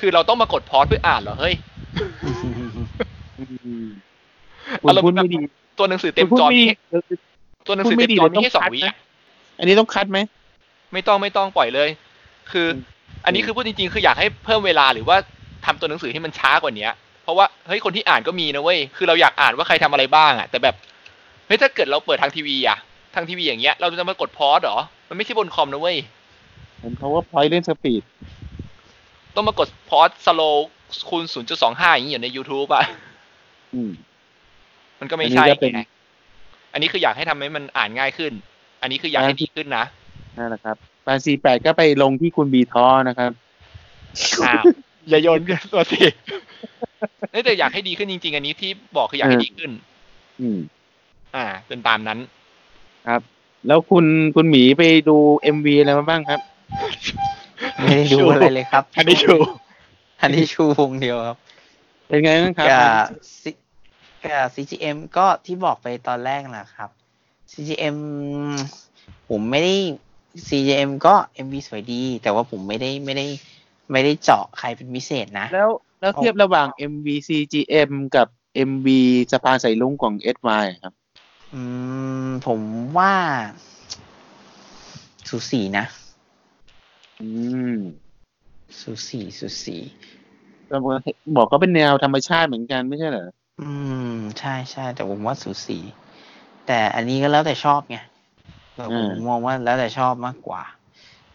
[0.00, 1.54] คือเราต้องมากดพอสเพื่ออ่านเหรอเฮ้ย
[3.38, 3.44] อื
[3.84, 3.88] ม
[4.82, 5.38] คุณอารมณ์พูดไม่ดี
[5.78, 7.02] ตัวหนังสือเต็มคุณจพูอดไม่มีดีเดี๋ยว
[7.66, 8.94] ตัวหนังสือพูดไม่เต็มดีจอเดี๋ยวมีแค่ต้สอองงคัดวินะอะ
[9.58, 10.18] อันนี้ต้อง cut ไหม
[10.92, 11.88] ไม่ต้องไม่ต้องปล่อยเลย
[12.50, 12.66] คือ
[13.24, 15.16] อันนี้คือพูดจริงๆ คืออยากให้เพิ่มเวลาหรือว่า
[15.64, 16.88] ทำตัวหนังสือให้มันช้ากว่านี้
[17.24, 20.74] เพราะว่าเฮ้ยคนที่อ่านก็มีนะเว้ยคือเราอยากอ่านว่าใครทำอะไรบ้างอะแต่แบบ
[21.46, 22.78] เฮ้ยถ้าเกิดเราเปิดทางทีวีอะ
[23.14, 25.96] ทางทีวีอย่างเงี้ย เราจะมากด pause เหรอมันไม่ใช่บนคอมนะเว้ย
[26.80, 28.02] เห็นเขาว่าพอยเล่น speed
[29.34, 30.42] ต้องมากด pause slow
[31.08, 31.24] คูณ
[31.60, 32.84] 0.25 อย่างนี้อยู่ใน YouTube อะ
[33.74, 33.90] อืม
[35.00, 35.82] มันก็ไม่ใช่อันนี้ก็เป็นไง
[36.72, 38.32] อันนี้คืออยากให้ทำให้มันอ่านง่ายขึ้น
[38.82, 39.84] อันนี้คืออยากให้ดีขึ้นนะ
[40.36, 43.30] นั่นแหละครับปานซีแปดก็ไปลงที่คุณบีทอนะครับ
[44.44, 44.64] อ้าว
[45.08, 46.12] อย่าโยนกันตัวสิเอ้ย
[47.44, 49.70] แต่อยากให้ดีขึ้นจริง ๆ อันนี้ที่บอกคืออยากให้ดีขึ้น
[50.40, 50.58] อืม
[51.34, 52.18] อ่า เป็นตามนั้น
[53.08, 53.20] ครับ
[53.66, 56.40] แล้วคุณคุณหมีไปดูเอ็มวีอะไรมาบ้างครับ
[57.82, 59.34] ไม่ได้ดูอะไรเลยครับอันนี้ชู
[60.20, 61.38] อันนี้ชูวงเดียวครับ
[62.08, 62.90] เป็นไงบ้างครับกับ
[63.40, 63.58] C-
[64.24, 66.90] กับ CGM ก็ที่บอกไปตอนแรกแหละครับ
[67.52, 67.96] CGM
[69.28, 69.74] ผมไม่ได้
[70.48, 71.14] CGM ก็
[71.44, 73.26] MV สวยดี แต่ว่าผมไม่ได้ไม่ได้
[73.92, 75.70] ไม่ได้เจาะใครเป็นพิเศษนะ แล้ว
[76.04, 78.28] แล้วเทียบระหว่าง MV CGM กับ
[78.70, 78.88] MV
[79.32, 80.94] สะพานใส่ลุงของ SY ครับ
[81.54, 81.62] อื
[82.26, 82.60] ม ผม
[82.98, 83.14] ว่า
[85.28, 85.84] สูสีนะ
[87.20, 87.28] อื
[87.74, 87.76] ม
[88.80, 89.76] สูสีสูสี
[90.70, 90.76] ก็
[91.36, 93.28] บอกก็เป็นแนวธรรมชาติเหมือนกันไม่ใช่เหรอ
[93.60, 93.70] อื
[94.14, 95.78] ม ใช่ใช่แต่ผมว่าสูสี
[96.66, 97.96] แต่อันนี้ก็แล้วแต่ชอบไง
[98.74, 100.62] แต่ผมมองว่าแล้วแต่ชอบมากกว่า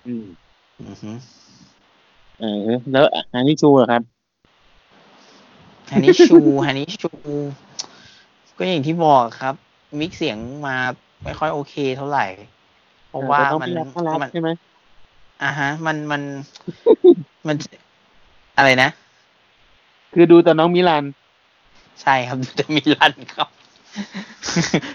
[0.05, 0.25] อืม
[0.82, 1.12] อือฮึ
[2.39, 4.03] เออ แล้วอันนี้ชูเหรอครับ
[5.91, 7.12] ฮันนี่ชูฮันนี่ชู
[8.58, 9.56] ก็อย่างที่บอกครับ
[9.99, 10.75] mix เสียงมา
[11.23, 12.25] ไม่ค่อยโอเคเท่าไหร่
[13.10, 14.49] เพราะว่าแต่ต้องมันเป็นน่ารักมันใช่ไหม
[15.43, 16.21] อ่าฮะ มันมัน
[17.47, 17.56] มัน
[18.58, 18.89] อะไรนะ
[20.13, 21.06] คือดูแต่น้องมิลัน
[22.02, 23.47] ใช่ครับ ดูแต่มิลันครับ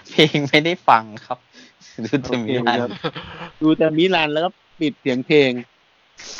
[0.09, 1.39] เพลงไม่ได้ฟังครับ
[2.05, 3.11] ดูแต่มิลันโอเคครับ
[3.61, 5.51] ดูแต่มิลันแล้วก็ปิดเสียงเพลง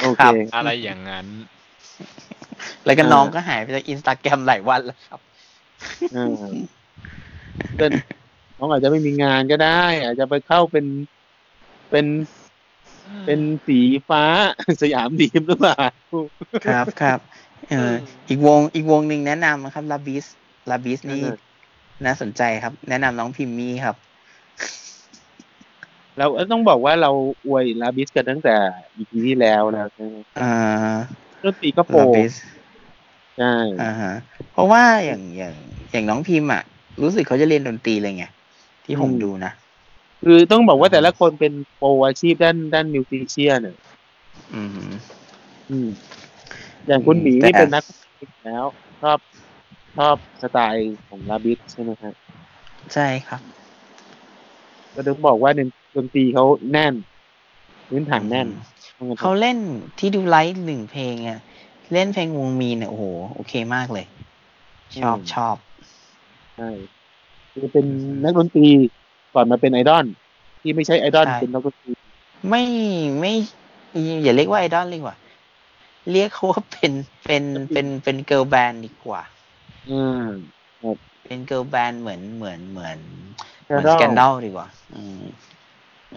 [0.02, 1.26] โอเคครับอะไรอย่างนั้น
[2.86, 5.20] แล้วก็เออน้องก็หายไปจากอินสตาแกรมหลายวันแล้วครับ
[6.14, 6.44] เออ
[7.78, 7.92] เป็น
[8.58, 10.86] น้องอาจจะไม่มีงานก็ได้ อาจจะไปเข้าเป็น
[11.92, 12.06] เป็น
[13.26, 14.24] เป็นสีฟ้า
[14.82, 15.78] สยามดีมหรือเปล่า
[16.68, 17.20] ครับครับ
[17.70, 17.94] เออ
[18.30, 20.26] อีกวงอีกวงหนึ่งแนะนำครับลาบิส
[20.70, 21.38] ลาบิสนี่เออ
[22.06, 23.96] น่าสนใจครับ แนะนำน้องพิมมี่ครับ
[26.18, 27.12] เราต้องบอกว่าเรา
[27.48, 28.56] อวยลาบิสกันตั้งแต่
[28.96, 30.54] อีพีที่แล้วนะใช่ไหมอ่า
[31.46, 32.34] ดนตรีก็โปรลาบิส
[33.38, 34.14] ใช่อ่าฮะ
[34.52, 35.56] เพราะว่าอย่างอย่าง
[35.92, 36.64] อย่างน้องพิมพ์อะ
[37.02, 38.26] รู้สึกเขาจะเรียนดนตรีเลยไง
[38.86, 39.52] ที่ผมดูนะ
[40.24, 43.76] คือต้องบอกว่าแต่ละคนเป็นโปรอาชีพด้านด้านมิวสิเชียนเนี่ย
[44.56, 44.86] อืมฮึ
[45.70, 45.90] อืม
[46.88, 48.66] อย่างคุณหมีแต่นี่เป็นนักดนตรีแล้ว
[49.02, 49.20] ชอบ
[49.98, 52.14] ชอบสไตล์ของลาบิสใช่ไหมครับ
[52.94, 53.42] ใช่ครับ
[54.96, 55.52] ก็ต้องบอกว่า
[55.96, 56.94] ดนตรีเขาแน่น
[57.90, 58.48] พื้นฐานแน่น
[59.20, 59.58] เขาเล่น
[60.00, 61.40] ที่ดูไลฟ์หนึ่งเพลงอะ
[61.94, 64.06] เล่นเพลงวงมีนเนี่ยโอ้โห โอเคมากเลย
[65.02, 65.56] ชอบชอบ
[66.56, 66.70] ใช่
[67.54, 67.86] คือเป็น
[68.24, 68.68] นักดนตรี
[69.34, 70.06] ก่อนมาเป็นไอดอล
[70.62, 71.92] ที่ไม่ใช่ไอดอลใช่เป็นนักดนตรี
[72.50, 72.64] ไม่
[73.20, 73.34] ไม่
[74.24, 75.18] อย่าเรียกว่าไอดอลเลยดีกว่า
[76.12, 76.92] เรียกเขาว่าเป็น
[77.26, 79.22] เป็นเป็นเป็น girl band ดีกว่า
[79.90, 80.22] อืม
[81.24, 82.98] เป็น girl band เหมือนเหมือนเหมือน
[83.66, 85.22] แค่เหมือน SCANDAL ดีกว่า อืม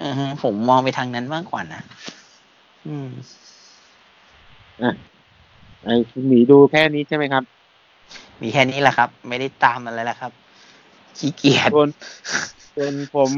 [0.05, 1.83] อือฮึผมมองไปทางนั้นมากกว่านะ
[2.87, 3.11] อืม
[5.85, 7.45] ไอคุณหมีดูแค่นี้ใช่ไหมครับ
[8.43, 10.33] มีแค่นี้แหละครับ ไม่ได้ตามอะไรแล้วครับ
[11.19, 11.89] ขี้เกียจส่วน
[12.77, 13.31] ส่วนผม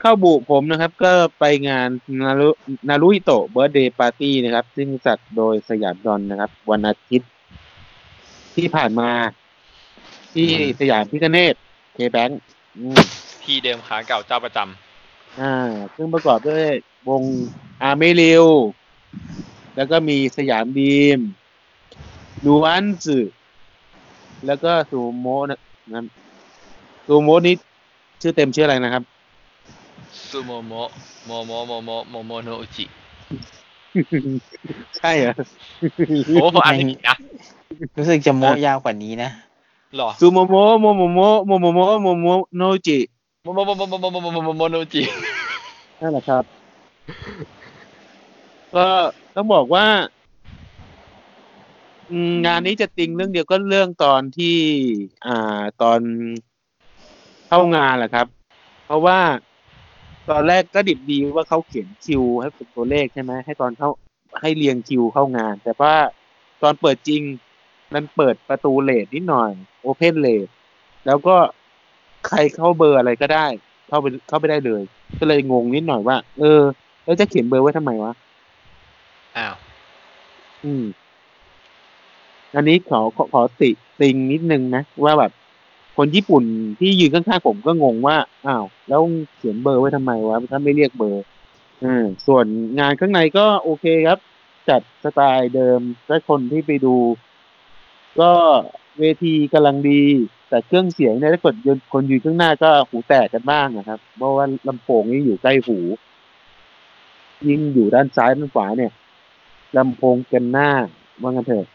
[0.00, 1.88] เข้าบุผมนะครับ ก็ไปงาน
[2.22, 2.48] นารุ
[2.88, 7.30] นารุฮิโตะ birthday party นะครับ ซึ่งจัดโดยสยามดอนนะครับ วันอาทิตย์
[8.54, 9.10] ที่ผ่านมา
[10.34, 10.48] ที่
[10.80, 11.54] สยามพิฆเนศ
[11.94, 12.30] เคแบงก์
[13.42, 14.91] ที่เดิมขาเก่าเจ้าประจำ
[15.40, 15.54] อ่า
[15.96, 16.64] ซึ่งประกอบด้วย
[17.08, 17.22] วง
[17.82, 18.44] อาเมริว
[19.76, 21.18] แล้วก็มีสยามดรีม
[22.44, 23.18] นูอันสึ
[24.46, 25.60] แล้วก็ซูโมะนะ
[25.92, 26.04] นะ
[27.06, 27.54] ซูโมะนี่
[28.20, 29.02] ชื่อเต็มชื่ออะไรนะครับ
[30.30, 30.88] ซูโมโมะ
[31.26, 32.84] โมโมโมโมโมโมโนอุจิ
[34.98, 35.34] ใช่เหรอ
[36.26, 37.16] โอ้ผมอ่านไม่ผิดนะ
[37.96, 39.30] รู้สึกจะโมยาวกว่านี้นะ
[39.96, 42.98] หรอซูโมโมะโมโมโมะโมโมโมะโมโมโนจิ
[43.44, 45.02] โมโมโมโมโมโมโมโมโมโมโนจิ
[46.00, 46.44] นั่นแหละครับ
[48.74, 48.86] ก็
[49.34, 49.86] ต้องบอกว่า
[52.46, 54.56] งานนี้จะติงเรื่องเดียวก็เรื่องตอนที่
[55.26, 56.00] อ่าตอน
[57.48, 58.26] เข้างานแหละครับ
[58.86, 59.20] เพราะว่า
[60.30, 63.90] ตอนแรกก็ดิบดีว่าเขาเขียนคิว ให้เป็นตัวเลขใช่ไหมให้ตอนเข้า
[64.40, 65.94] ให้เรียงคิวเข้างาน แต่ว่า
[66.62, 67.22] ตอนเปิดจริง
[67.94, 69.50] มันเปิดประตูเลทนิดหน่อย
[69.80, 70.46] โอเพนเลท
[71.06, 71.36] แล้วก็
[72.26, 73.46] ใครเข้าเบอร์อะไรก็ได้
[73.88, 74.82] เข้าไปเข้าไปได้เลย
[75.18, 76.60] ก็เลยงงนิดหน่อยว่า เออ
[77.04, 78.12] แล้วจะเขียนเบอร์ไว้ทำไมวะ
[79.36, 79.54] อ้าว
[80.64, 80.84] อืม
[82.54, 85.32] อันนี้ขอขอขอติติงนิดนึงนะว่าแบบ
[85.96, 86.44] คนญี่ปุ่น
[86.78, 89.00] ที่ยืนข้างๆผมก็งงว่าอ้าวแล้ว
[89.36, 91.24] เขียนเบอร์ไว้ทำไมวะถ้าไม่เรียกเบอร์
[91.82, 92.46] อืมส่วน
[92.78, 94.18] งานข้างในก็โอเคครับ
[94.68, 96.96] จัดสไตล์เดิมถ้าคนที่ไปดู
[98.20, 98.32] ก็
[98.98, 100.02] เวทีกำลังดี
[100.52, 105.78] แต่เครื่องเสียงเนี่ยถ้าเกิดยืนคนยืนข้างหน้าก็หูแตกกันบ้างนะครับ เพราะว่าลำโพงนี่อยู่ใกล้หู
[107.48, 108.92] ยิ่งอยู่ด้านซ้ายด้านขวาเนี่ย
[109.76, 110.70] ลำโพงกันหน้า
[111.22, 111.66] ว่างันเถอะ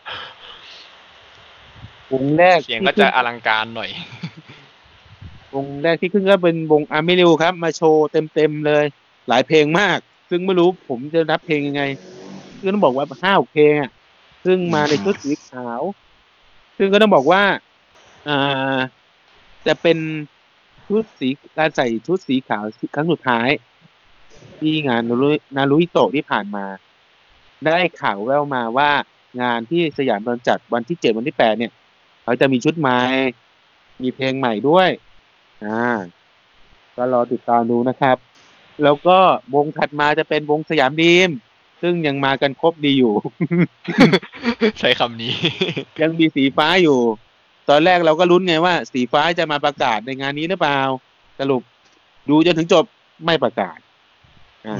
[2.11, 3.89] วงแรกที่ขึ้นเสียงก็จะอลังการหน่อย
[5.55, 8.83] วงแรกที่ขึ้นก็เป็นวงอาร์มิลิวครับ มาโชว์เต็มๆเลย
[9.27, 9.97] หลายเพลงมาก
[10.29, 11.83] ซึ่งไม่รู้ผมจะนับเพลงยังไง
[12.59, 13.91] คือต้องบอกว่าห้าหกเพลงอะ
[14.45, 15.81] ซึ่งมาในชุดสีขาว
[16.77, 17.43] ซึ่งก็ต้องบอกว่า
[18.27, 18.77] อ่า
[19.67, 19.97] จะเป็น
[20.87, 23.49] ชุดสีการใส่ชุดสีขาวครั้งสุดท้าย
[24.59, 26.65] ที่งานนารุนารุฮิโตะที่ผ่านมา
[27.65, 28.91] ได้ข่าวแววมาว่า
[29.41, 31.71] งานที่สยามโดนจัดวันที่เจ็ดวันที่แปดเนี่ย
[32.23, 32.99] เขาจะมีชุดใหม่
[34.01, 34.89] มีเพลงใหม่ด้วย
[35.65, 35.87] อ่า
[36.95, 38.17] ก็รอติดตามดูนะครับ
[38.83, 39.17] แล้วก็
[39.55, 41.29] วงถัดมาจะเป็นวงสยามดีม
[41.81, 43.13] ซึ่งยังมากันครบดีอยู่
[44.79, 45.33] ใช้คำนี้
[46.01, 46.99] ยังมีสีฟ้าอยู่
[47.69, 50.79] ตอนแรกเราก็ลุ้นไงว่า สีฟ้าจะมาประกาศในงานนี้หรือเปล่า
[51.39, 51.61] สรุป
[52.29, 52.85] ดูจนถึงจบ
[53.25, 53.77] ไม่ประกาศ
[54.65, 54.75] อ่า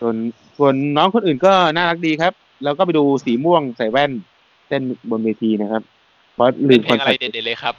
[0.00, 0.16] ส่วน
[0.58, 2.32] ส่วนน้องคนอื่นก็น่ารักดีครับ
[2.64, 4.10] แล้วก็ไปดูสีม่วงใส่แว่น
[4.68, 5.82] เต้นบนเวทีนะครับ
[6.34, 7.74] เพราะลืเป็นเพลอนงอะเซ็ไรปต์เด็ดๆเลยครับ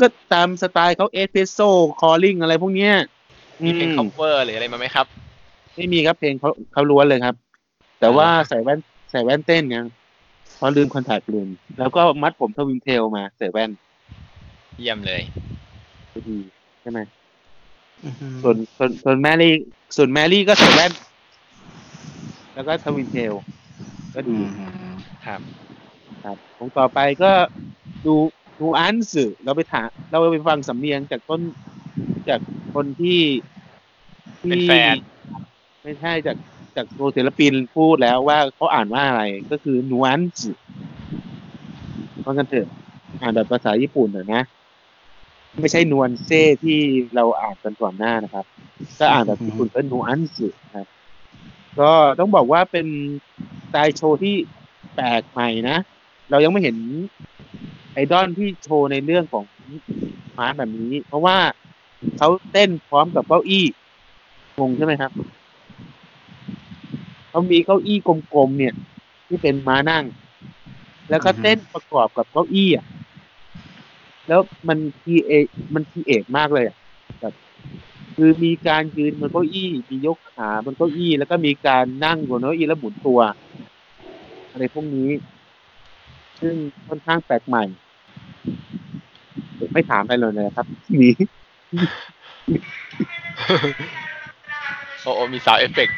[0.00, 2.94] ก็ตามสไตล์เขา Espresso Calling อะไรพวกเนี้ย
[3.64, 5.06] มีเพลงอื่น cover หรืออะไรมาไหมครับ
[5.76, 7.36] ไม่มีครับเพลงเขาเขาล้วนเลยครับ
[8.00, 8.78] แต่ว่าใส่แว่น
[9.10, 9.84] ใส่แว่นเต้นเนี่ย
[10.56, 13.70] เพราะลืม contact ลืมแล้วก็มัดผม twin tail มาใส่แว่น
[14.78, 15.22] เยี่ยมเลย
[16.12, 16.38] ก็ดี
[16.80, 17.00] ใช่ไหม
[18.42, 19.52] ส่วนส่วนส่วนแมรี่
[19.96, 20.92] ส่วนแมรี่ก็ใส่แว่น
[22.54, 23.32] แล้วก็ทวิงเทล
[24.14, 24.38] ก็ดี
[25.26, 25.40] ครับ
[26.24, 27.32] ครับของต่อไปก็
[28.06, 28.14] ดู
[28.60, 31.40] ดูอันสื่อเราไปถามเราไปฟังสำเนียงจากต้น
[32.28, 32.40] จาก
[32.74, 33.20] คนที่
[34.40, 34.94] ที่เป็นแฟน
[35.82, 36.36] ไม่ใช่จาก
[36.76, 40.58] จากตัวศิลปินพูดแล้วว่าเขาอ่านว่าอะไรก็คือนูอันสื่อ
[42.24, 42.68] ฟังกันเถอะ
[43.20, 44.42] อ่านแบบภาษาญี่ปุ่นหน่อยนะ
[45.60, 46.80] ไม่ใช่นวลเซ่ที่
[47.14, 48.44] เราอ่านกันก่อนหน้านะครับ
[48.98, 50.86] ก็อ่านแบบญี่ปุ่นก็นูอันสื่อครับ
[51.80, 52.86] ก็ต้องบอกว่าเป็น
[53.64, 54.34] สไตล์โชว์ที่
[54.94, 55.76] แปลกใหม่นะ
[56.30, 56.76] เรายังไม่เห็น
[57.92, 59.44] ไอดอลที่โชว์ในเรื่องของ
[60.38, 61.36] มาร์แบบนี้ เพราะว่า
[62.18, 63.64] เขาเต้นพร้อมกับเก้าอี้
[64.58, 65.10] งงใช่ไหมครับ
[67.36, 67.98] เขามีเก้าอี้
[68.34, 68.74] กลมๆเนี่ย
[69.26, 70.04] ที่เป็นม้านั่ง
[71.10, 72.84] แล้วก็อือฮึเต้นประกอบกับเก้าอี้อะ
[74.28, 75.32] แล้วมันทีเอ
[75.74, 76.76] มันทีเอกมากเลยอะ
[77.20, 77.34] แบบ
[78.16, 83.20] คือมีการยืนบนเก้าอี้มียกขาบนเก้าอี้ แล้วก็มีการนั่งบนเก้าอี้แล้วหมุนตัว
[84.50, 85.10] อะไรพวกนี้
[86.40, 86.54] ซึ่ง
[86.88, 87.64] ค่อนข้างแปลกใหม่
[89.72, 90.66] ไม่ถามอะไรเลยนะครับ
[91.02, 91.14] นี้
[95.02, 95.88] โอ้โอมีสาวเอฟเฟก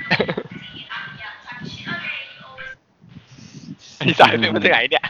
[4.13, 5.05] ต์อันนี้สาวเอฟเฟกต์มาจากไหนเนี่ย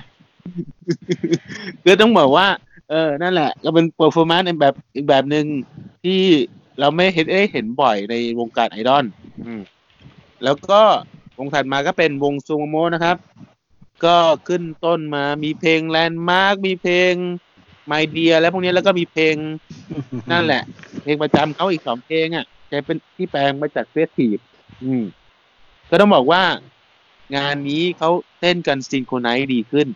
[1.85, 2.47] คือต้องบอกว่า
[2.91, 5.47] เออ นั่นแหละ ก็เป็น performance ในแบบอีกแบบหนึ่ง
[6.05, 6.21] ที่
[6.81, 9.05] เราไม่เห็นได้เห็นบ่อยในวงการไอดอล
[9.47, 9.61] อืม
[10.45, 10.81] แล้วก็
[11.39, 13.17] วงถัดมาก็เป็นวงซูโมโมนะครับ
[14.05, 14.17] ก็
[14.49, 17.13] ขึ้นต้นมามีเพลง Landmark มีเพลง
[17.87, 19.35] My Dear แล้วพวกนี้แล้วก็มีเพลง
[20.33, 20.63] นั่นแหละ
[21.03, 24.39] เพลงประจำเขาอีกสองเพลงอะจะเป็นที่แปลงมาจาก festive
[24.85, 25.05] อืม
[25.91, 26.43] ก็ต้องบอกว่า
[27.37, 28.11] งานนี้เขา
[28.41, 29.89] เต้นกัน synchronize ดีขึ้น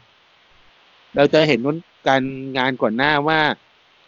[1.14, 1.74] เราจะเห็นว่า
[2.08, 2.22] การ
[2.56, 3.40] งานก่อนหน้าว่า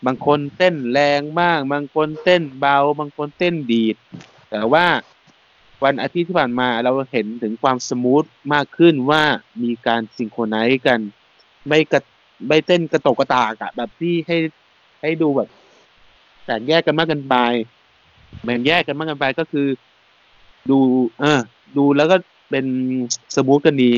[0.07, 3.97] บางคนเต้นแรงมากบางคนเต้นเบา บางคนเต้นดีด
[4.51, 4.87] แต่ว่า
[5.85, 9.23] วันอาทิตย์ที่ผ่านมาเราเห็นถึงความ smooth มากขึ้นว่า
[9.63, 10.99] มีการ synchronize กัน
[11.69, 12.01] ไม่กระ
[12.49, 14.37] ไม่เต้นกระตกกระตากอะแบบที่ให้
[15.03, 15.49] ให้ดูแบบ
[16.45, 17.37] แตกแยกกันมากเกินไป
[18.45, 19.69] แบ่งแยกกันมากเกินไปก็คือ
[20.71, 20.79] ดู
[21.21, 21.41] เออ
[21.77, 22.17] ดูแล้วก็
[22.55, 22.73] เป็น
[23.35, 23.93] smooth กันดี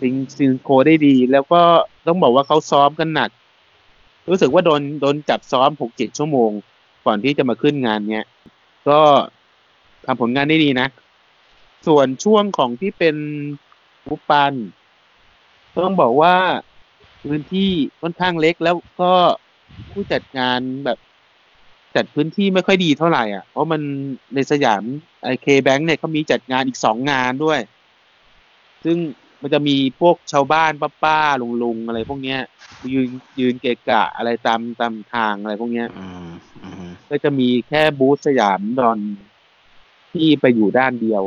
[0.00, 1.62] sync synchro ได้ดี แล้วก็
[2.06, 3.30] ต้องบอกว่าเขาซ้อมกันหนัก
[4.28, 6.50] รู้สึกว่าโดนโดนจับซ้อมหกเจ็ดชั่วโมง
[7.04, 8.26] ก่อนที่จะมาขึ้นงานเนี้ย
[8.88, 9.00] ก็
[10.06, 10.88] ทำผลงานได้ดีนะ
[11.86, 13.16] ส่วนช่วงของที่เป็น
[14.06, 14.52] รูปปัน
[15.84, 16.34] ต้องบอกว่า
[17.22, 19.12] พื้นที่ค่อนข้างเล็กแล้วก็
[19.90, 20.98] ผู้จัดงานแบบ
[21.96, 23.80] จัดพื้นที่ไม่ค่อยดีเท่าไหร่อะ เพราะมัน
[24.34, 24.82] ในสยาม
[25.24, 27.60] ไอเคแบงค์เนี่ยเขามีจัดงานอีกสองงานด้วย
[28.84, 28.96] ซึ่ง
[29.42, 32.40] มันจะมีพวกชาวบ้านป้าป้าลุงลุงๆอะไรพวกเนี้ย
[32.92, 33.08] ยืน
[33.40, 36.28] ยืนเกะกะอะไรตามตามทางอะไรพวกเนี้ยอืม
[36.64, 38.98] อืมก็จะมีแค่บูธสยามดอน
[40.12, 41.22] ที่ไปอยู่ด้านเดียว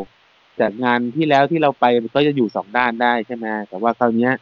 [0.60, 4.34] จากงานที่แล้วที่เราไปมันก็จะอยู่สองด้านได้ใช่ไหมแต่ว่าคราวเนี้ย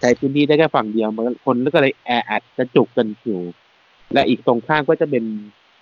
[0.00, 3.40] ใช้พื้นที่ได้แค่ฝั่งเดียวมันก็คนก็เลยแออัดกระจุกกันอยู่
[4.12, 5.24] และอีกตรงข้างก็จะเป็น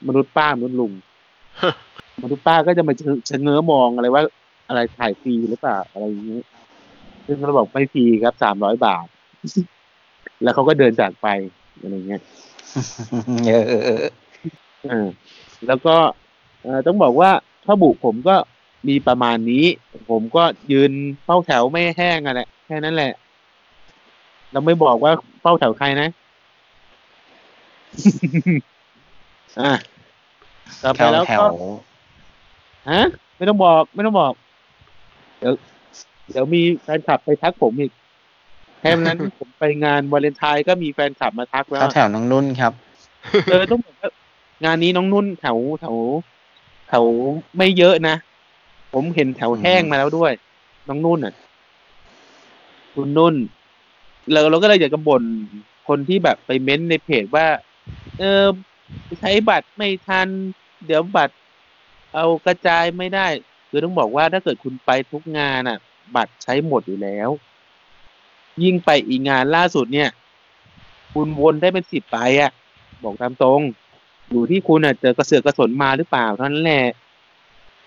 [0.07, 0.93] มนุษย์ป้ามนุษย์ลุง
[2.23, 2.95] มนุษย์ป้าก็จะมา
[3.29, 4.23] ชะเง้อมองอะไรว่า
[4.69, 6.41] อะไรถ่ายฟรีหรือเปล่าอะไรอย่างนี้
[7.27, 9.07] ซึ่งเราบอกไม่ฟรีครับสามร้อยบาท
[10.43, 11.27] แล้วเขาก็เดินจากไป
[11.81, 12.23] อะไรเงี้ย
[13.47, 13.99] เออเออเออ
[14.91, 15.07] อ่า
[15.67, 15.97] แล้วก็
[16.63, 17.31] เอ่อต้องบอกว่า
[17.65, 18.37] ถ้าบุผมก็
[18.89, 19.65] มีประมาณนี้
[20.11, 20.93] ผมก็ยืน
[21.25, 26.09] เฝ้าแถวไม่แห้งอะแหละแค่นั้นแหละมเราไม่บอกว่าเฝ้าแถวใครนะ
[29.61, 29.73] อะ
[30.83, 31.55] ต่อแถไปวแล้วแถก็ว
[32.91, 33.03] ฮะ
[33.37, 34.33] ไม่ต้องบอก ไม่ต้องบอก
[35.39, 35.55] เดี๋ยว
[36.31, 37.93] เดี๋ยวมีแฟนคลับไปทักผมอีก
[38.81, 42.73] แค่นั้น ผมไปงานวาเลนไทน์ก็มีแฟนคลับมาทักแล้วแถวแถวน้องนุ่นครับ
[43.51, 44.11] เออต้องบอกว่า
[44.65, 45.97] งานนี้น้องนุ่นแถวแถว
[46.89, 47.05] แถว
[47.57, 48.17] ไม่เยอะนะ
[48.93, 50.33] ผมเห็นแถวแห้งมาแล้วด้วย
[50.89, 51.35] น้องนุ่นอะ
[52.95, 53.35] คุณนุ่น
[54.33, 55.23] เราเราก็เลยอยากจะบ่น
[55.89, 57.47] คนที่แบบไปเม้นต์ในเพจว่า
[58.19, 58.47] เออ
[59.21, 60.29] ใช้บัตรไม่ทัน
[60.87, 61.35] เดี๋ยวบัตร
[62.15, 63.27] เอากระจายไม่ได้
[63.69, 65.79] คือต้องบอกว่าถ้าเกิดคุณไปทุกงานอะ
[66.17, 67.29] บัตรใช้หมดอยู่แล้ว
[68.63, 70.11] ยิ่งไปอีกงานล่าสุดเนี่ย
[71.13, 72.53] คุณวนได้เป็นสิบไปอะ
[73.05, 73.61] บอกตามตรง
[74.31, 76.85] อยู่ที่คุณอะเจอกระเสือกกระสนมาหรือเปล่าเท่านั้นแหละ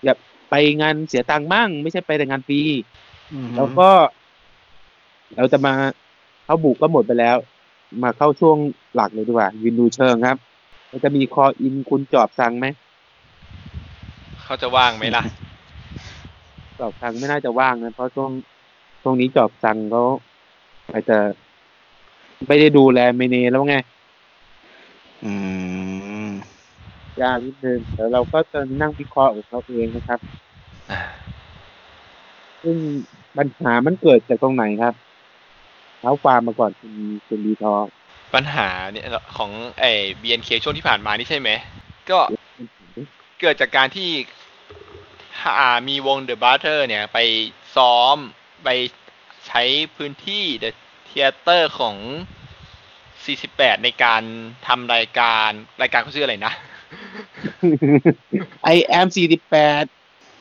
[0.04, 0.14] อย่า
[0.50, 2.60] ไปงานเสียตังค์บ้าง ไม่ใช่ไปแต่งานฟรี
[3.56, 3.88] แล้วก็
[5.36, 5.74] เราจะมา
[6.44, 7.36] เข้าบุกก็หมดไปแล้ว
[8.02, 8.56] มาเข้าช่วง
[8.94, 10.38] หลักเลยดีกว่าวินดูเชิงครับ
[10.90, 12.66] มันจะมีคออินคุณจอบสั่งไหม
[14.42, 15.22] เขาจะว่างไหมล่ะ
[16.78, 18.30] จอบสั่งไม่น่าจะว่างนะเพราะช่วง
[19.02, 20.04] ช่วงนี้จอบสั่งเขา
[20.90, 21.18] อาจจะ
[22.46, 23.76] ไม่ได้ดูแลเมเนแล้วไง
[25.24, 25.32] อื
[26.28, 26.30] ม
[27.22, 30.20] ยากนิดนึงแต่เราก็จะนั่งวิเคราะห์ของเราเองนะครับ
[32.62, 32.76] ซึ่ง
[33.36, 34.94] ปัญหามันเกิดจากตรงไหนครับ
[36.00, 36.92] เท้าความมาก่อนคุณ
[37.26, 37.74] คุณดีทอ
[38.34, 39.06] ปัญหาเนี่ย
[39.36, 41.50] ของไอ้ BNK ช่วงที่ผ่านมานี่ใช่ไหม
[42.10, 42.18] ก็
[43.40, 44.10] เกิดจากการที่
[45.58, 47.18] อ่ามีวง The Butter เนี่ย ไป
[47.76, 48.16] ซ้อม
[48.64, 48.68] ไป
[49.46, 49.62] ใช้
[49.96, 50.70] พื้นที่ The
[51.08, 51.96] Theater ของ
[53.14, 54.22] 48 ในการ
[54.66, 55.50] ทำรายการ
[55.82, 56.52] รายการเขาชื่ออะไรนะ
[58.64, 59.84] ไอแอมสี่สิบแปด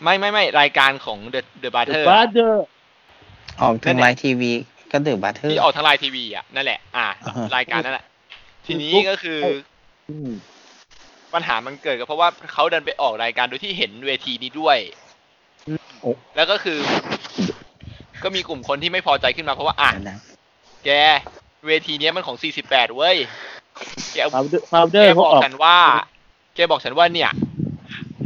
[0.03, 2.65] ไม่ไม่ไม่รายการของ The The Butter บาร์เดอร์
[3.61, 4.53] ออกทางนั่นแหไลละน์ทีวี
[4.91, 8.05] ก็ดื่มบัตเทอร์ที่ออกทางไลน์ทีวีอะนั่นแหละ อ่าอ่าฮะรายการนั่นแหละ
[8.65, 9.39] ทีนี้ก็คือ
[10.29, 10.31] ม
[11.33, 14.77] ปัญหามันเกิดก็เพราะว่าเขาเดินไปออกรายการโดยที่เห็นเวทีนี้ด้วย
[15.67, 15.73] อื
[16.13, 16.79] มแล้วก็คือ
[18.23, 20.17] ก็มีกลุ่มคนที่ไม่พอใจขึ้นมาเพราะว่าอะนะ
[20.85, 20.89] แก
[21.67, 23.17] เวทีเนี้ยมันของ 48 เว้ย
[24.13, 25.77] แกเอาฟาวเดอร์ฟาวเดอแกร์เขาบอกออกฉันว่า
[26.55, 27.31] แกบอกฉันว่าเนี่ย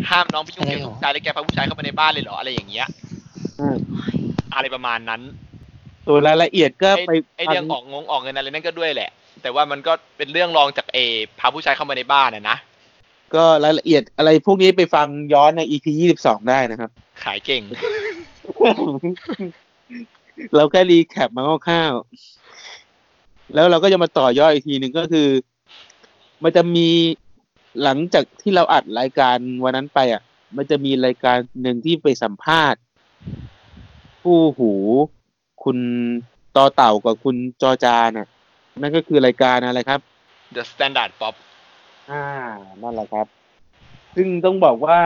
[0.09, 2.87] ห้ามน้องไปยุ่งเกี่ยวกับผู้ชายแล้วแกพาผู้ชายเข้ามาในบ้านเลยเหรออะไรอย่างเงี้ย
[3.59, 3.75] อืม
[4.55, 5.21] อะไรประมาณนั้น
[6.07, 9.09] ตัวรายละเอียดก็ไอ้ไปไอเรื่องออกงงออกเงินอะไรนั่นก็ด้วยแหละ
[9.41, 10.97] แต่ว่ามันก็เป็นเรื่องรองจากเอ
[11.39, 12.57] พาผู้ชายเข้ามาในบ้านนะนะ
[13.35, 16.89] ก็รายละเอียดอะไรพวกนี้ไปฟังย้อนใน EP ยี่สิบสองได้นะครับ
[17.23, 17.61] ขายเก่ง
[20.55, 25.27] เราแค่รีแคปมาคร่าวๆแล้วเราก็จะมาต่อยอดอีกทีหนึ่งก็คือ
[26.43, 26.89] มันจะมี
[27.83, 30.21] หลังจากที่เราอัดรายการวันนั้นไปอะ
[30.57, 32.81] มันจะมีรายการหนึ่งที่ไปสัมภาษณ์
[34.21, 34.73] ผู้หู
[35.63, 35.77] คุณ
[36.55, 38.27] ต่อเต่ากับคุณจอจาน่ะ
[38.81, 39.99] นั่นก็คือรายการอะไรครับ
[40.55, 41.35] The Standard Pop
[42.09, 42.23] อ่า
[42.81, 43.27] นั่นแหละครับ
[44.15, 44.99] ซึ่งต้องบอกว่า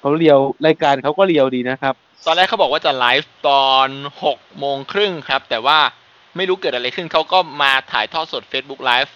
[0.00, 1.94] เขาเรียวรายการเขาก็เรียวดีนะครับ
[2.26, 3.88] ตอนแรกเขาบอกว่าจะไลฟ์ตอน
[4.24, 5.78] หกโมงครึ่งครับ แต่ว่า
[6.36, 9.10] ไม่รู้เกิดอะไรขึ้นเขาก็มาถ่ายทอดสด Facebook Live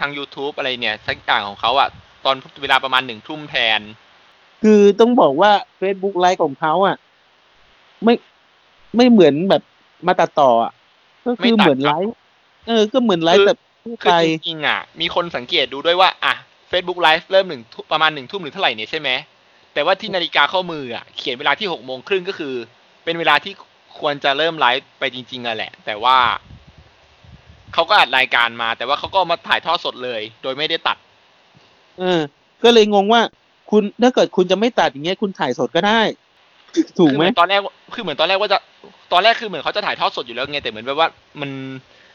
[0.00, 1.88] ทาง YouTube อะไรเนี่ยสักอย่างของเขาอะ
[2.24, 3.80] ตอนเวลาประมาณหนึ่งทุ่มแทน
[4.62, 5.50] คือต้องบอกว่า
[5.80, 6.96] Facebook ไลฟ์ของเขาอะ
[8.04, 8.14] ไม่
[8.96, 9.62] ไม่เหมือนแบบ
[10.06, 10.72] มาตัดต่ออะ
[11.26, 12.14] ก็คือไม่ตัดเหมือนไลฟ์
[12.66, 16.34] เออ ก็เหมือนไลฟ์แบบทั่วคืไปอจริงๆอะมีคนสังเกตดูด้วยว่า อะ
[16.70, 19.10] Facebook Live เริ่มหนึ่งทุ่มประมาณหนึ่งทุ่มหรือเท่าไหร่เนี่ยใช่ไหม
[19.74, 22.54] แต่ว่าที่นาฬิกาข้อมืออะเขียนเวลาที่หกโมงครึ่งก็คือ
[23.04, 23.52] เป็นเวลาที่
[23.98, 26.18] ควรจะเริ่มไลฟ์ไปจริงๆอะแหละ แต่ว่า
[27.74, 30.96] เขาก็อัดรายการมา แต่ว่าเขาก็เอามาถ่ายทอดสดเลย โดยไม่ได้ตัด
[31.98, 32.20] เออ
[32.62, 33.22] ก็เลยงงว่า
[33.70, 36.00] คุณถ้าเกิดคุณจะไม่ตัดอย่างเงี้ยคุณถ่ายสดก็ได้
[36.98, 37.60] ถูกไหมคือเอนตอนแรก
[37.94, 38.58] คือเหมือนตอนแรกว่าจะ
[39.12, 41.08] ตอนแรกคือเหมือนเขาจะถ่ายทอดสดอยู่แล้วไงแต่เหมือนแบบว่า
[41.40, 41.50] มัน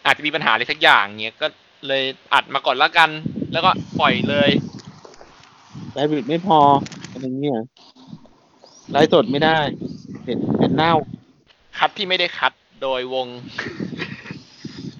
[0.05, 1.47] อาจจะมีปัญหาอะไรสักอย่างเงี้ยก็
[1.87, 3.09] เลยอัดมาก่อนละกัน
[3.53, 4.49] แล้วก็ปล่อยเลย
[5.93, 6.59] ไลฟ์บิดไม่พอ
[7.11, 7.59] อะไรเงี้ย
[8.91, 9.57] ไลฟ์สดไม่ได้
[10.25, 10.93] เห็นเห็นเน่า
[11.79, 12.51] คัดที่ไม่ได้คัด
[12.81, 13.27] โดยวง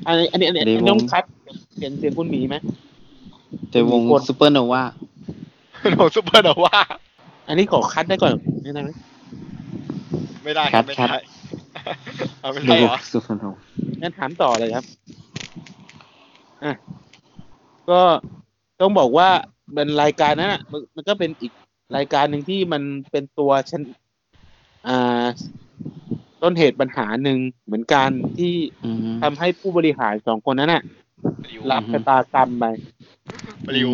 [0.08, 1.24] อันนี้อันนี้อันนี้อันนี้ในวงต้องคัด
[1.76, 2.56] เสียงเสียงคุณหมีไหม
[3.72, 4.84] แต่วงมีคนซูเปอร์โนวา
[5.92, 6.80] โนซูเปอร์โนว่า
[7.48, 8.32] อันนี้ขอคัดได้ก่อน
[8.64, 8.92] ได้ไหม
[10.48, 11.20] ไม่ได้คัดไม่คัดได้
[12.42, 14.86] เอาไม่ดูได้เหรอซูเปอร์โนวางั้นถามต่อเลยครับ
[16.64, 16.74] อะ
[17.90, 18.02] ก็
[18.82, 19.30] ต้องบอกว่า
[19.74, 21.52] เป็นรายการนั้นอะมันมันก็เป็นอีก
[21.96, 23.82] รายการหนึ่งที่มันเป็นตัวชัน
[24.88, 25.26] อ่า
[26.42, 30.84] ต้นเหตุปัญหาหนึ่งเหมือนกันที่อืมทำให้ผู้บริหารสองคนนั้นน่ะ
[31.44, 32.66] ปลิวรับอืมชะตากรรมไป
[33.68, 33.92] ปลิว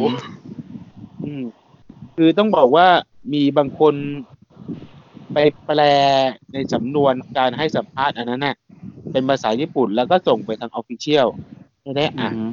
[1.24, 1.44] อืม
[2.16, 2.88] คือต้องบอกว่า
[3.34, 3.94] มีบางคน
[5.34, 5.80] ไปแปล
[6.54, 8.56] ในสำนวนการให้สัมภาษณ์อันนั้นน่ะ
[9.12, 11.28] เป็นภาษาญี่ปุ่นแล้วก็ส่งไปทางออฟฟิเชียล
[11.86, 12.52] จะได้อือ่านม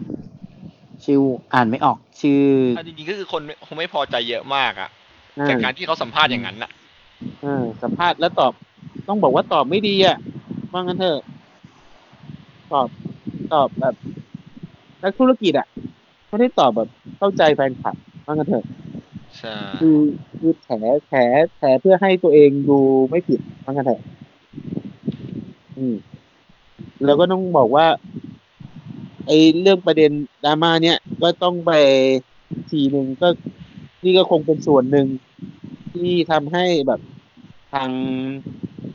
[1.05, 1.20] ชื่อ
[1.55, 2.45] อ่านไม่ออกชื่อ
[2.76, 4.91] อะจริงๆก็คือคนคงไม่พอใจเยอะมากอะ
[5.39, 6.70] อ่าจากการที่เขาสัมภาษณ์อย่างนั้นน่ะ
[7.43, 8.53] เออสัมภาษณ์แล้วตอบ
[9.09, 10.16] ต้องบอกว่าตอบไม่ดีอะ
[10.72, 11.20] ว่างั้นเถอะ
[12.72, 12.89] ตอบ
[13.53, 13.95] ตอบแบบ
[15.03, 15.66] นักธุรกิจอะ
[16.28, 18.64] ไม่ได้ตอบแบบเข้าใจแฟนคลับว่างั้นเถอะ
[19.41, 19.99] ใช่คือ
[20.38, 20.68] คือแถ
[21.09, 21.12] แถ
[21.59, 22.78] แถเพื่อให้ตัวเองดู
[23.11, 24.01] ไม่ผิดว่างั้นเถอะ
[25.76, 25.95] อืม
[27.05, 27.86] แล้วก็ต้องบอกว่า
[29.26, 30.11] ไอ้เรื่องประเด็น
[30.45, 31.72] ดราม่าเนี่ยก็ต้องไป
[32.70, 33.28] ทีหนึ่งก็
[34.05, 35.07] นี่ก็คงเป็นส่วนหนึ่ง
[35.93, 37.01] ที่ทำให้แบบ
[37.72, 37.91] ทาง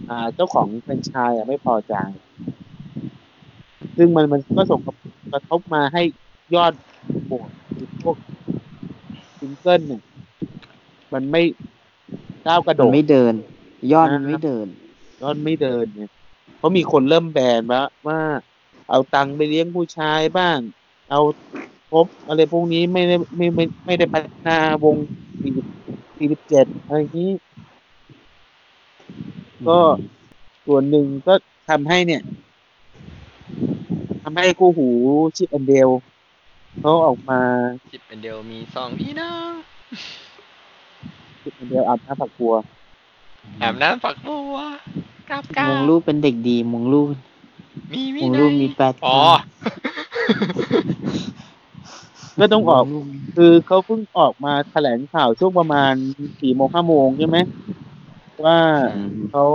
[0.09, 1.93] อ่าเจ้าของแฟรนไชส์อะไม่พอใจ
[3.97, 4.79] ซึ่งมันมันก็ส่ง
[5.33, 6.01] กระทบมาให้
[6.55, 6.73] ยอด
[7.25, 7.49] โหวต
[8.03, 8.17] พวก
[9.39, 10.01] ซิงเกิลเนี่ย
[11.14, 11.41] มันไม่
[12.47, 13.34] ก้าวกระโดด มันไม่เดิน
[13.91, 14.68] ยอดมันอ่าไม่เดิน
[15.22, 16.12] ยอดไม่เดินเนี่ย
[16.58, 18.20] เพราะมีคนเริ่มแบนว่าว่า
[18.89, 20.58] เอาตังค์ไปเลี้ยงผู้ชายบ้าง
[21.10, 21.20] เอา
[21.91, 24.95] พบอะไรพวกนี้ไม่ได้ไม่ไม่ไม่ได้พัฒนาวง
[26.18, 27.32] สี่สิบเจ็ดอะไรอย่างนี้
[29.68, 29.80] ก็
[30.66, 31.34] ส่วนหนึ่งก็
[31.70, 32.22] ทำให้เนี่ย
[34.24, 34.89] ทำให้คู่หู
[35.36, 35.89] ชิปแอนเดล
[36.80, 37.41] เขาออกมา
[37.91, 39.51] จิบเป็นเดียวมีสองพี่น้อง
[41.45, 42.53] ชิปแอนเดลอาบน้ำผักบัว
[43.59, 44.57] แอบน้ำฝักบัว
[45.29, 47.07] กับกามองลูกเป็นเด็กดีมองลูก
[47.93, 49.19] มีมีมองไหนลูกมีแปดอ๋อ
[52.39, 52.83] ก็ต้องออก
[53.35, 55.93] คือเขาเพิ่งออกมาแถลงข่าวช่วงประมาณ
[56.41, 57.37] สี่โมงห้าโมงใช่ไหม
[58.45, 58.57] ว่า
[58.95, 59.45] อืมเขา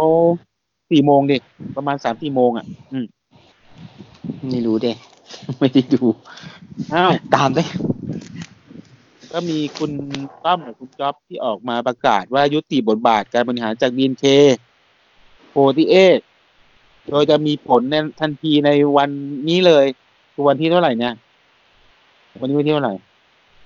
[0.90, 1.38] สี่โมงดิ
[1.76, 3.06] ประมาณสามสี่โมงอะ อืม
[4.50, 4.92] ไม่รู้เด้
[5.58, 6.04] ไม่ได้ดู
[6.94, 7.64] อ้าวตามได้
[9.32, 9.90] ก็มีคุณ
[10.44, 14.24] ต้อมกับคุณจ๊อบที่ออกมาประกาศว่ายุติบทบาทการบริหารจากบีนเค
[15.50, 15.94] โฟทีเอ
[17.08, 19.10] โดยจะมีผลในทันทีในวัน
[19.48, 19.84] นี้เลย
[20.32, 21.14] คือวันที่เท่าไหร่เนี่ย
[22.40, 22.94] วันนี้วันที่เท่าไหร่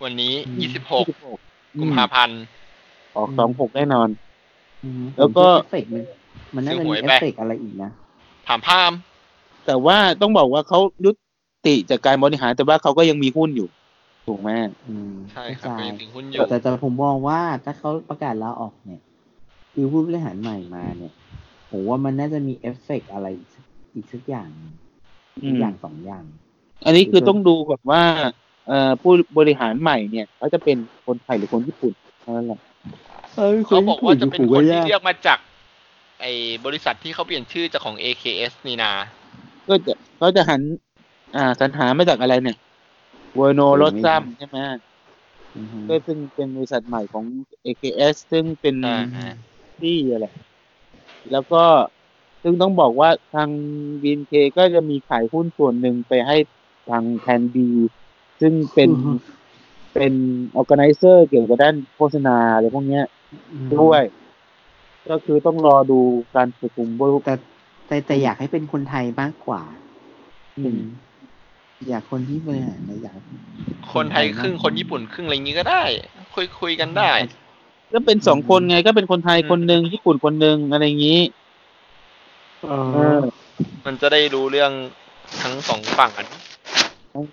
[0.04, 1.04] วันนี้อืมยี่สิบหก
[1.74, 2.40] อืกุมภาพันธ์
[3.16, 4.08] ออกสองหกแน่นอน
[4.84, 6.02] อืมแล้วก็ผมคิดว่าเอฟเฟกต์มัน
[6.54, 7.90] มันน่าจะซื้อหมีวยเอไปฟเฟกต์อะไรอีกนะ
[8.46, 8.92] ถามพาม
[9.66, 11.10] แต่ว่าต้องบอกว่าเขายุ
[11.66, 13.68] ติจากการบริหารแต่ว่าเขาก็ยังมีหุ้นอยู่
[14.26, 14.50] ถูกไหม
[14.88, 19.02] อืมใช่ครับเข้าก็ใจยังถือหุ้นอยู่แต่แต่ผมมองว่าถ้าเขาประกาศลาออกเนี่ย
[19.74, 21.12] คือผู้บริหารใหม่มาเนี่ย
[21.70, 23.64] ผมว่ามันน่าจะมีเอฟเฟกต์อะไรอีกสัก
[23.94, 24.72] อีกสักอย่างหนึ่ง
[25.42, 26.24] อือีกมอย่างสองอย่าง
[26.84, 28.02] อันนี้คือต้องดูแบบว่า
[28.68, 32.60] เอ่อผู้บริหารใหม่เนี่ยเขาจะเป็นคนไทยหรือคนญี่ปุ่นเท่านั้นแหละ
[33.66, 35.38] เขาบอกว่าจะเป็นคนที่เรียกมาจาก
[36.20, 36.32] ไอ้
[36.66, 38.92] บริษัทที่เขาเปลี่ยนชื่อจากของ AKS นี่นา
[39.68, 40.60] ก็จะเขาจะหัน
[41.36, 42.56] อ่าสรรหามาจากอะไรเนี่ย
[43.36, 44.58] เวอร์โนรถซัมใช่ไหม
[45.56, 47.24] อือฮึก็ซึ่งเป็นบริษัทใหม่ของ
[47.66, 49.34] AKS ซึ่งเป็นใช่ฮะ
[49.80, 50.26] ที่อะไร
[51.32, 51.62] แล้วก็
[52.42, 53.48] ซึ่งต้องบอกว่าทาง
[54.02, 56.36] บีนเคก็จะมีขายหุ้นส่วนหนึ่งไปให้
[56.88, 57.68] ทางแทนบี
[58.40, 59.12] ซึ่งเป็นอือฮึ
[59.94, 60.12] เป็น
[60.54, 63.04] ออ g a แก z นเซอร์เกี่ยวกับด้านโฆษณาอะไรพวกเนี้ย
[63.76, 64.02] ด้วย
[65.10, 66.00] ก็คือต้องรอดู
[66.34, 67.34] การประชุมบริแต่
[67.86, 69.62] แต่แต่อยากให้เป็นคนไทยมากกว่า
[71.88, 73.16] อืเป็นมอยากคนที่บริหารนะอยาก
[73.94, 75.82] คนไทยครึ่งคนญี่ปุ่นครึ่งอะไรอย่างงี้ก็ได้
[76.34, 77.10] คุยคุยกันได้
[77.92, 81.20] ก็เป็นสองคนไงก็เป็นคนไทยคนหนึ่งญี่ปุ่นคนหนึ่งอะไรอย่างนี้
[82.62, 83.18] เอเออ
[83.86, 84.72] มันจะได้รู้เรื่อง
[85.42, 86.26] ทั้งสองฝั่งกัน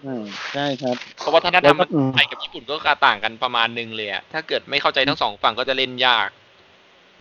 [0.04, 0.16] ใช่
[0.54, 2.76] ใช่ครับ เพราะว่าถ้าถ้าแล้วก็ทำไทยกับญี่ปุ่นก็
[3.06, 6.28] ต่างกันประมาณหนึ่งเลยอะถ้าเกิดไม่เข้าใจทั้งสองฝั่งก็จะเล่นยาก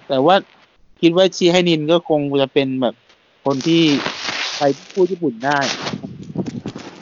[0.08, 0.36] แต่ว่า
[1.00, 2.94] คิดว่าชีให้นินก็คงจะเป็นแบบ
[3.44, 3.82] คนที่
[4.56, 5.58] ใครพูดญี่ปุ่นได้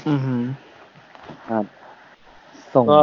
[0.09, 0.37] อือฮึ
[1.51, 1.65] ครับ
[2.75, 3.01] ส่งก็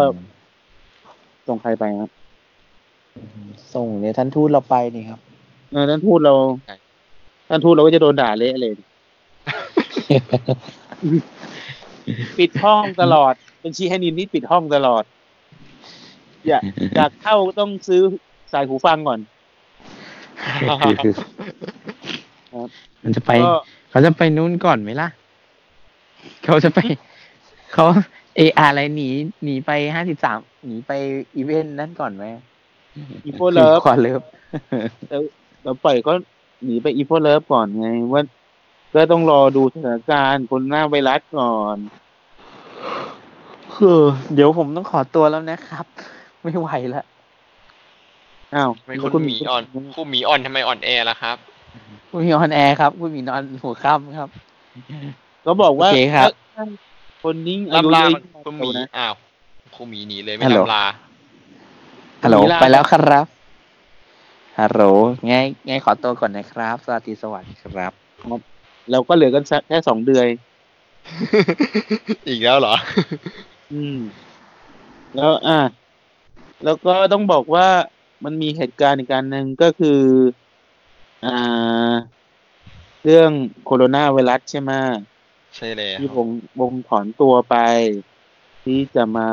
[1.47, 2.09] ส่งใครไปครับ
[3.73, 5.19] ส่งเนี่ยท่านทูตเราไปนี่ครับ
[5.71, 6.33] เออท่านทูตเรา
[6.65, 6.75] ใช่
[7.49, 8.73] ท่านทูตเราก็จะโดนด่าเละเลย
[12.39, 15.03] ปิดห้องตลอด เป็นชีให้นินที่ปิดห้องตลอด
[16.47, 16.61] อยาก
[16.95, 18.01] อยากเข้าต้องซื้อ
[18.53, 19.19] สายหูฟังก่อน
[23.03, 23.53] มันจะไป ก็
[23.89, 25.07] เขาจะไปนู่นก่อนไหมล่ะ
[26.45, 26.79] เขาจะไป
[27.73, 27.85] เขา
[28.35, 29.09] เออะไรหนี
[29.43, 30.91] หนีไปห้าสิบสามหนีไป
[31.35, 32.25] อีเวนต์นั่นก่อนไหม
[33.25, 34.21] อีโฟเลิฟขอเลิฟ
[35.63, 36.13] เราปล่อยก็
[36.63, 38.23] หนีไปอีโฟเลิฟก่อนไงว่า
[38.93, 41.77] ก็ต้องรอดูสถานการณ์คนหน้าไวรัสก่อน
[43.75, 43.99] คือ
[44.33, 45.85] เดี๋ยวผมต้องขอตัวแล้วนะครับ
[46.41, 47.05] ไม่ไหวแล้ว
[48.55, 49.63] อ้าวไม่คุณหมีอ่อน
[49.95, 51.37] คู่หมีอ่อนทำไมอ่อนแอล่ะครับ
[52.09, 54.29] คุณมีออนแอร์ครับ คุณมีนอนหัวค่ำครับ
[55.45, 56.63] ก็บอกว่าโอเคครับถ้า
[57.23, 59.13] คนนิ่งอายุลำลาเยอะคุณหมีนะอ้าว
[59.75, 60.85] คู่หมีหนีเลยไม่ฮัลโหล ลำลา
[62.23, 63.25] ฮัลโหลมีลาไปแล้วครับ
[64.59, 64.81] ฮัลโหล
[65.27, 65.33] ไง
[65.67, 67.93] ไงขอตัวก่อนนะครับ สวัสดีสวัสดีครับ
[68.91, 70.25] เราก็เหลือกันสักแค่สองเดือน
[72.27, 72.75] อีกแล้วเหรอ
[73.73, 73.97] อืม
[75.15, 75.59] แล้วอะ
[76.63, 77.67] แล้วก็ต้องบอกว่า
[78.23, 80.01] มันมีเหตุการณ์อีกการหนึ่งก็คือ
[81.25, 81.93] อ่า
[83.03, 83.31] เรื่อง
[83.65, 84.71] โคโรนาไวรัสใช่ไหม
[85.55, 86.27] ใช่แล้วที่วง
[86.61, 87.55] วงถอนตัวไป
[88.63, 89.29] ที่จะมา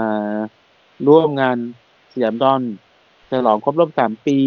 [1.07, 1.57] ร่วมงาน
[2.13, 2.63] สยามดรีม
[3.31, 4.39] ฉลองครบรอบสามปี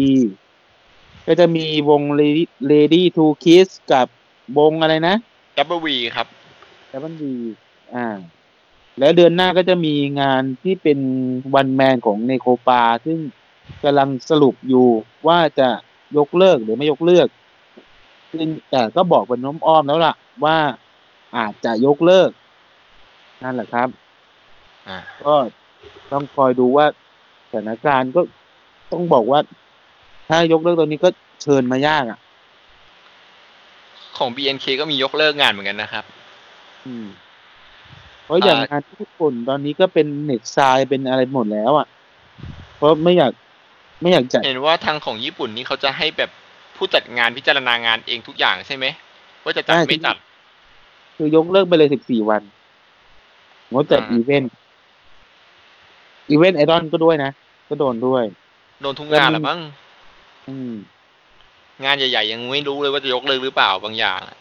[1.26, 4.06] ก็จะมีวง Lady, Lady to Kiss กับ
[4.58, 5.14] วงอะไรนะ
[5.56, 6.26] Double V ครับ
[6.92, 7.34] Double V
[7.94, 8.06] อ่า
[8.98, 10.98] แล้วเดือนหน้าก็จะมีงานที่เป็น
[11.54, 13.18] one man ของ Nekopa ซึ่ง
[13.84, 14.88] กำลังสรุปอยู่
[15.26, 15.68] ว่าจะ
[16.16, 17.28] ยกเลิกหรือไม่ยกเลิก
[18.32, 20.14] ซึ่งแต่ก็บอกเป็นน้มอ้อมแล้วล่ะ
[20.44, 20.56] ว่า
[21.36, 22.30] อาจจะยกเลิก
[23.42, 23.88] นั่นแหละครับ
[24.88, 25.34] อ่าก็
[26.12, 26.86] ต้องคอยดูว่า
[27.50, 28.20] สถานการณ์ก็
[28.92, 29.40] ต้องบอกว่า
[30.28, 31.08] ถ้ายกเลิกตัวนี้ก็
[31.42, 32.18] เชิญมายากอะ
[34.18, 36.04] ของ BNK ก็มียกเลิกงานเหมือนกันนะครับ
[36.86, 37.06] อืม
[38.24, 41.86] เพราะอย่างอ่างานที่ญี่ปุ่นตอนนี้ก็เป็นเน็ตทรายเป็นอะไรหมดแล้วอะ
[42.76, 43.32] เพราะไม่อยาก
[44.02, 46.30] ไม่อยากจัดเห็นว่าทางของญี่ปุ่นนี่เขาจะให้แบบ
[46.76, 48.86] ผู้จัดงานพิจารณางานเองทุกอย่างใช่ไหม
[49.44, 50.16] ว่าจะจัดใช่ไม่จัด
[51.16, 52.42] คือยกเลิกไปเลยสิบสี่วัน
[53.72, 54.52] งดจัดอ่าอีเวนต์
[56.30, 57.30] อีเวนต์ไอดอลก็ด้วยนะ
[57.68, 58.24] ก็โดนด้วย
[58.82, 59.60] โดนทุกงานแหละมั้ง
[60.48, 60.72] อืม
[61.84, 64.38] งานใหญ่ๆ ยังไม่รู้เลยว่าจะยกเลิกหรือเปล่าบางอย่างอะ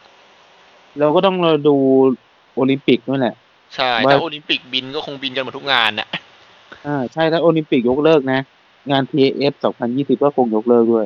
[1.00, 1.76] เราก็ต้องรอดู
[2.56, 3.36] โอลิมปิกนู่นแหละ
[3.76, 6.08] ใช่ว่าถ้าโอลิมปิกบินก็คงบินกันหมดทุกงานน่ะ
[6.88, 8.40] อ่าใช่ถ้าโอลิมปิกยกเลิกนะ
[8.92, 9.54] งาน TAF
[9.90, 11.06] 2020 ก็คงยกเลิกด้วย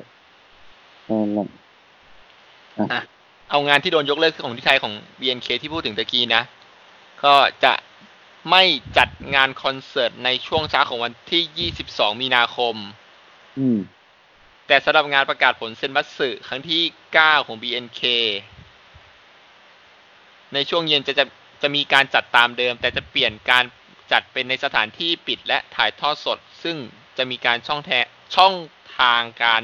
[1.10, 1.48] นั่นแหละ
[3.52, 6.44] เอางานที่โดนยกเลิกของที่ไทยของ BNK ที่พูดถึงตะกี้นะ
[7.24, 7.74] ก็จะ
[8.52, 8.64] ไม่
[8.98, 12.76] จัดงานคอนเสิร์ตในช่วงเช้าของวันที่ 22 มีนาคม
[13.60, 13.80] อืม
[14.68, 16.82] แต่สำหรับงานประกาศผลเซนบัตสึครั้งที่
[17.16, 18.02] 9 ของ BNK
[20.54, 21.26] ในช่วงเย็นจะจะ
[21.62, 23.64] จะมีการจัดตามเดิม แต่จะเปลี่ยนการ
[24.12, 26.78] จัดเป็นในสถานที่ปิดและถ่ายทอดสด ซึ่ง
[27.18, 27.92] จะมีการช่องแท
[28.36, 28.54] ช่อง
[29.00, 29.64] ทางการ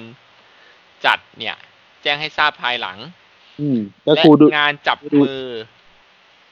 [1.05, 1.55] จัดเนี่ย
[2.01, 2.97] แจ้งให้ทราบภายหลัง
[3.59, 5.45] อืมก็และครูดู งานจับดูมือ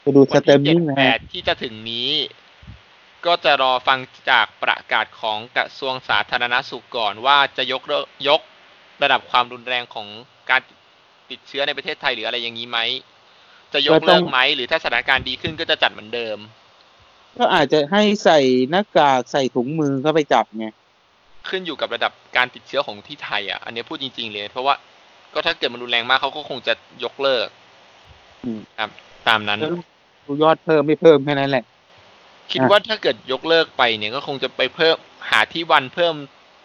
[0.02, 2.10] ครูดูสวันเตที่มเจ็มิ่ดงนะแปฮะดที่จะถึงนี้
[3.26, 4.00] ก็จะรอฟัง
[4.32, 8.42] จากประกาศของกระทรวงสาธารณสุขก่อนว่าจะยกเลิกยก
[9.04, 10.08] ระดับความรุนแรงของ
[10.50, 10.62] การ
[11.30, 12.80] ติดเชื้อในประเทศไทยหรืออะไรอย่างนี้ไหม
[13.74, 16.38] จะยกก็ต้เลิองกไหมหรือถ้าสถานการณ์ดีขึ้นก็จะจัดเหมือนเดิม
[17.38, 18.40] ก็อาจจะให้ใส่
[18.70, 20.68] หน้ากากใส่ถุงมือเข้าไปจับไง
[21.50, 24.76] ขึ้นอยู่กับระดับการติดเชื้อของที่ไทยอะ อันนี้พูดจริง ๆ เลย เพราะว่า
[25.34, 26.74] ก็ถ้าเกิดมันรุนแรงมากเขาก็คงจะ
[27.04, 27.48] ยกเลิก
[28.44, 28.90] อืมครับ
[29.28, 29.72] ตามนั้นแล้ว
[30.26, 31.64] ดูยอดเพิ่มไม่เพิ่มแค่นั้นแหละ
[32.52, 34.96] คิดอะว่าถ้าเกิดยกเลิกไปเนี่ยก็คงจะไปเพิ่ม
[35.30, 36.16] หาที่วันเพิ่ม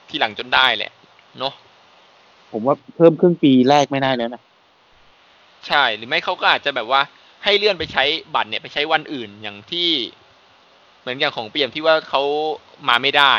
[0.09, 0.93] ทีหลังจนได้แหละ
[1.39, 1.55] เนาะ
[2.53, 4.43] ผมว่าเพิ่มครึ่งปีแรกไม่ได้แล้วนะ
[5.67, 7.01] ใช่หรือไม่เขาก็อาจจะแบบว่า
[7.45, 8.05] ให้เลื่อนไปใช้
[8.35, 9.89] บัตรเนี่ยไปใช้วันอื่นอย่างที่
[11.01, 12.23] เหมือนอย่างของเปี่ยมที่ว่าเขา
[12.89, 13.35] มาไม่ได้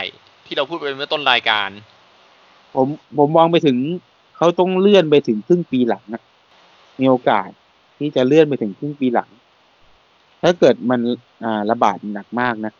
[0.45, 1.69] ที่เราพูดไปเมื่อต้นรายการ
[2.75, 3.77] ผมผมมองไปถึง
[4.39, 6.21] เขาต้องเลื่อนไปถึงครึ่งปีหลังนะ
[6.99, 7.49] มีโอกาส
[7.99, 9.29] ที่จะเลื่อนไปถึงครึ่งปีหลัง
[10.43, 10.99] ถ้าเกิดมัน
[11.43, 12.73] อ่าระบาดหนักมากนะ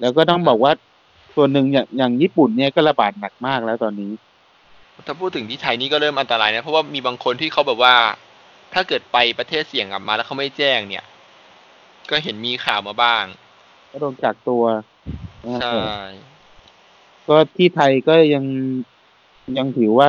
[0.00, 0.72] แล้วก็ต้องบอกว่า
[1.34, 4.12] ส่วนหนึ่งอย่างอย่างญี่ปุ่นเนี่ยก็ระบาดหนักมากแล้วตอนนี้
[5.06, 7.94] ถ้าพูดถึงที่ไทยนี่ก็เริ่มอันตรายนะ เพราะว่ามีบางคนที่เขาแบบว่า
[8.74, 11.04] ถ้าเกิดไปประเทศเสี่ยงกลับมาแล้วเขาไม่แจ้งเนี่ย
[12.10, 13.24] ก็เห็นมีข่าวมาบ้าง
[13.90, 14.64] ก็โดนกักตัว
[15.60, 15.72] ใช่
[17.28, 18.44] ก็ที่ไทยก็ยัง
[19.58, 20.08] ยังถือว่า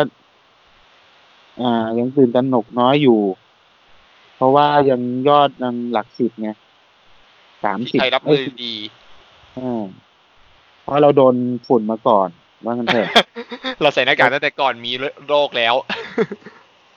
[1.61, 3.19] อ่า ยังตื่นตระหนกน้อยอยู่
[4.35, 6.49] เพราะว่ายังยอดยังหลักสิบไง
[7.63, 8.73] สามที่สิบไทยรับมือดี
[9.57, 9.83] อ่า
[10.83, 11.35] เพราะเราโดน
[11.67, 12.29] ฝุ่นมาก่อน
[12.65, 13.07] ว่างันเถอะ
[13.81, 14.91] เราใส่หน้ากากตั้งแต่ก่อนมี
[15.27, 15.73] โรคแล้ว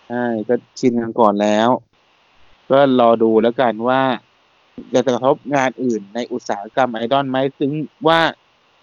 [0.09, 1.69] ใช่ก็ชินกันก่อนแล้ว
[2.71, 4.01] ก็รอดูแล้วกันว่า
[4.95, 7.71] จะกระทบงานอื่นในอุตสาหกรรมไอดอลไหมถึง
[8.09, 8.21] ว่า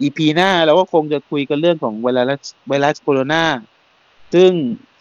[0.00, 3.42] อีพีหน้าเราก็คงจะคุยกันเรื่องของไวรัสไวรัสโคโรนา
[4.34, 4.50] ซึ่ง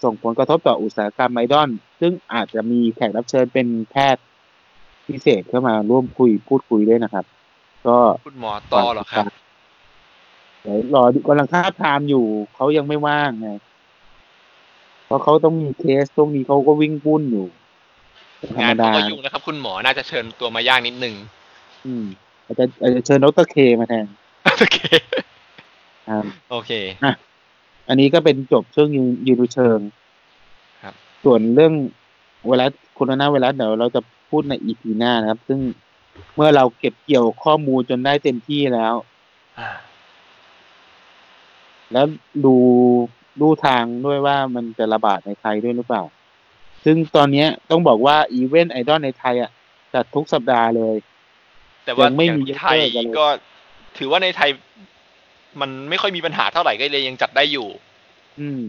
[0.03, 1.69] ส่งผลกระทบต่ออุตสาหกรรมไอดอล
[1.99, 4.23] ซึ่งอาจจะมีแขกรับเชิญเป็นแพทย์
[5.07, 7.25] พิเศษเข้ามาร่วมคุยพูดคุยด้วยนะครับ
[7.87, 9.25] ก็คุณหมอต่อเหรอครับ
[10.61, 12.25] เดี๋ยวรอกำลังท้าบทามอยู่
[12.55, 13.49] เขายังไม่ว่างไง
[15.05, 17.45] เพราะเขาต้องมีเคสตรงนี้เขาก็วิ่งปุ้นอยู่
[18.55, 21.15] ธรรงามนดาเขาก็ยุ่งนะครับ คุณหมอน่าจะเชิญตัวมายากนิดนึง
[21.85, 22.05] อืม
[22.45, 24.05] อาจจะอาจจะเชิญดรเคมาแทน
[24.59, 24.77] โอเค
[26.09, 26.71] ครับโอเค
[27.03, 27.11] อั
[27.93, 29.79] นนี้ก็เป็นจบเชิงยืนยืนดูเชิง
[30.83, 31.73] ครับ ส่วนเรื่อง
[32.45, 35.59] ไวรัสโคโรนาไวรัสเดี๋ยวเราจะพูดในอีพีหน้านะครับ ซึ่ง
[36.35, 38.95] เมื่อเราเก็บเกี่ยวข้อมูลจนได้เต็มที่แล้ว
[39.59, 39.69] อ่า
[41.91, 42.05] แล้ว
[42.45, 42.55] ดู
[43.41, 46.03] ดูทางด้วยว่ามันจะระบาดในไทยด้วยหรือเปล่า
[46.83, 49.51] ซึ่งตอนเนี้ยต้องบอกว่าอีเวนต์ไอดอลในไทยอะ
[49.93, 50.95] จัดทุกสัปดาห์เลย
[51.85, 53.25] แต่ว่ายังไม่อย่างมีที่ไทยยกเลิกอะไรก็
[53.97, 54.49] ถือว่าในไทย
[55.61, 57.67] มันไม่ค่อยมีปัญหาเท่าไหร่ก็เลยยังจัดได้อยู่
[58.39, 58.63] อืม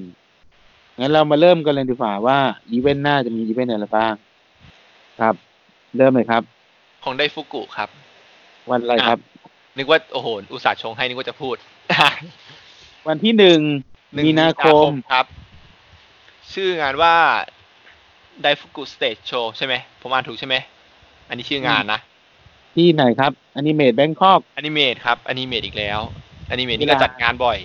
[0.98, 2.38] งั้นเรามาเริ่มกันเลยดีกว่าว่า
[2.70, 4.14] อีเวนต์หน้าจะมีอีเวนต์อะไรบ้าง
[5.20, 5.34] ครับ
[5.96, 6.42] เริ่มเลยครับ
[7.04, 7.88] ของไดฟุกุครับ
[8.70, 9.18] วันอะไรครับ
[9.78, 11.56] นึกว่าโอ้โหอุตส่าห์ชงให้นึกว่าจะพูด
[13.08, 13.60] วันที่หนึ่ง
[14.14, 15.26] หนึ่งมีนาคมครับ
[16.52, 17.14] ชื่องานว่า
[18.42, 20.56] Daifuku Stage Show ใช่ไหมผมอ่านถูกใช่ไหม
[21.28, 22.00] อันนี้ชื่องานนะ
[22.76, 26.00] ที่ไหนครับอนิเมตแบงคอกอนิเมตครับอนิเมตอีกแล้ว
[26.50, 27.58] อนิเมตนี่เวลาก็จัดงานบ่อย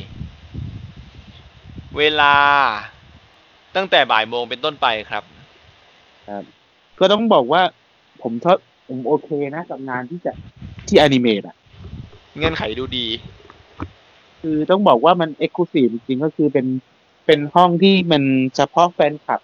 [1.98, 2.34] เวลา
[3.76, 5.24] ตั้งแต่บ่ายโมงเป็นต้นไปครับ
[6.30, 6.44] ครับ
[7.00, 7.62] ก็ต้องบอกว่า
[8.22, 8.58] ผมทด
[8.88, 10.32] ผมโอเคนะกับงานที่จะ
[10.88, 11.56] ที่ animate อะ
[12.38, 13.08] เงื่อนไขดูดี
[14.42, 16.66] คือต้องบอกว่ามัน exclusive จริงๆก็คือเป็น
[17.26, 18.24] เป็นห้องที่มัน
[18.56, 19.40] เฉพาะแฟนคลับ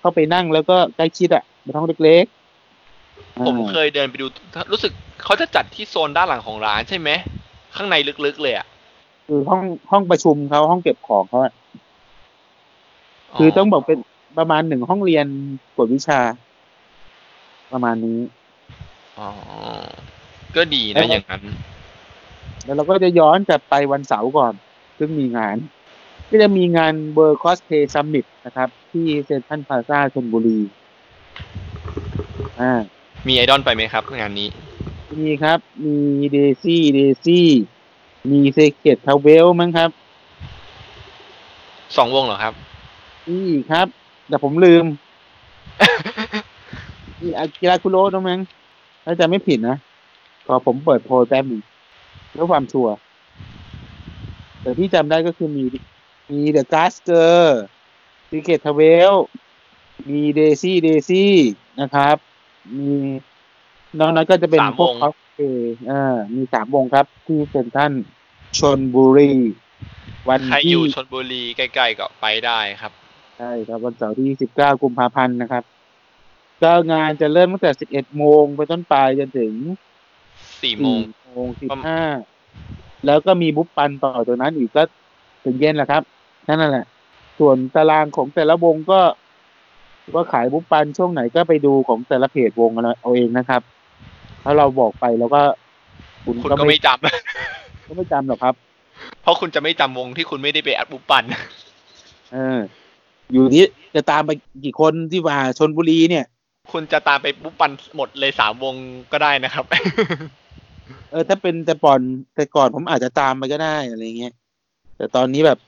[0.00, 4.26] เข้าไปนั่งแล้วก็ใกล้ชิดอะเป็นห้องเล็กๆผมอ่าเคยเดินไปดู
[4.72, 4.92] รู้สึก
[5.24, 7.10] เขาจะจัดที่โซนด้านหลังของร้านใช่ไหม
[7.76, 7.94] ข้างใน
[8.26, 8.66] ลึกๆเลยอะ
[9.30, 11.54] คือห้องห้องประชุมเขาห้องเก็บของเขาอะ
[13.36, 13.98] คือต้องบอกเป็น
[14.38, 15.26] ประมาณหนึ่งห้องเรียน
[15.74, 16.20] กวดวิชา
[17.72, 18.20] ประมาณนี้
[19.18, 19.28] อ๋อ
[20.56, 21.42] ก็ดีแล้นะวอย่างนั้น
[22.64, 24.52] แล้วเราก็จะย้อนกลับไปวันเสาร์ก่อน
[24.98, 25.56] ซึ่งมีงาน
[26.30, 30.58] ก็จะมีงาน World Cosplay Summit นะครับ ที่เซ็นทรัลพลาซ่าชลบุรี
[32.60, 32.72] อ่า
[33.28, 34.48] มีไอดอลไปไหมครับ งานนี้
[35.18, 35.96] มีครับ มี
[36.32, 37.46] Daisy Daisy
[38.30, 39.90] มี Secret 12 มั้งครับ
[41.96, 42.54] สองวงเหรอครับ
[43.28, 43.86] นี่ครับ
[44.28, 44.84] แต่ผมลืม
[47.22, 48.40] มีอากิระคุโระด้วยมั้ง
[49.04, 49.76] ถ้าจะไม่ผิดนะ
[50.46, 51.62] พอผมเปิดโพลแป๊บหนึง
[52.30, 52.94] เพื่อความชัวร์
[54.60, 55.64] แต่ที่จำได้ก็คือมี
[56.30, 57.62] มีเดอะกาสเกอร์
[58.28, 59.14] ซีเกตทเวล
[60.10, 61.32] มีเดซี่เดซี่
[61.80, 62.16] นะครับ
[62.76, 62.90] มี
[63.98, 67.92] นอกนั้นก็จะเป็นสามพวกวงคอส เพย์อ่ามีสามวงครับ ที่เซ็นทรัล
[68.58, 69.32] ชนบุรี
[70.28, 72.92] วันใครอที่ยู่ชนบุรีใกล้ๆก็ไปได้ครับ
[73.38, 75.64] ใช่ครับวันเสาร์ที่19กุมภาพันธ์นะครับ
[76.62, 79.52] ก็งานจะเริ่มตั้งแต่ 11 โมงไปต้นไปจนถึง
[80.62, 81.48] สี่โมง4โมง
[82.28, 84.82] 15แล้วก็มีบุ๊ปปันต่อจากนั้นอีกก็
[85.44, 86.02] ถึงเย็นแหละครับ
[86.48, 86.86] นั่นแหละ
[87.38, 89.00] ส่วนตารางของแต่ละวงก็
[90.14, 93.62] ว่าขายบุ๊ปปันช่วงไหนก็ไปดูของแต่ละเพจวงเอาเอาเองนะครับ
[94.44, 95.40] ถ้าเราบอกไปแล้วก็
[96.24, 98.54] คุณคุณก็ก็ไม่ไม่จำก็ไม่จำหรอกครับ
[99.22, 101.24] เพราะคุณจะไม่จำวงที่คุณไม่ได้ไปอัดบุปปัน
[102.32, 102.58] เออ
[103.32, 103.64] อยู่ที่
[103.94, 104.30] จะตามไป
[104.64, 106.24] กี่คนที่ว่าชลบุรีเนี่ย
[106.72, 108.74] คุณจะตามไปบุปปันหมดเลยสามวง
[109.12, 109.64] ก็ได้นะครับ
[111.10, 112.00] เออถ้าเป็นแต่ก่อน
[112.34, 114.34] แต่ก่อนผมอาจจะตามไปก็ได้อะไรเงี้ย
[114.96, 115.58] แต่ตอนนี้แบบ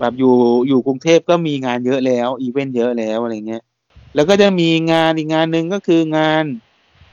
[0.00, 0.34] แบบอยู่
[0.68, 3.62] อยู่กรุงเทพก็มีงานเยอะแล้ว อีเวนต์เยอะแล้วอะไรเงี้ย
[4.14, 6.44] แล้วก็จะมีงานอีกงานหนึ่งก็คืองาน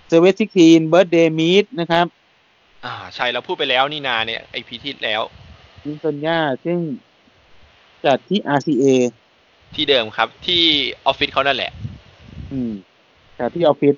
[0.09, 2.05] Sweat16 Birthday Meet นะครับ
[2.85, 5.21] อ่า ใช่เราพูดไปแล้วนี่นาเนี่ย EP ที่แล้ว
[5.85, 6.79] นิสัญญาซึ่ง
[8.05, 8.85] จัดที่ RCA
[9.75, 10.63] ที่เดิมครับ ที่
[11.05, 11.71] ออฟฟิศเขานั่นแหละ
[12.51, 12.71] อืม
[13.39, 13.95] จัดที่ออฟฟิศ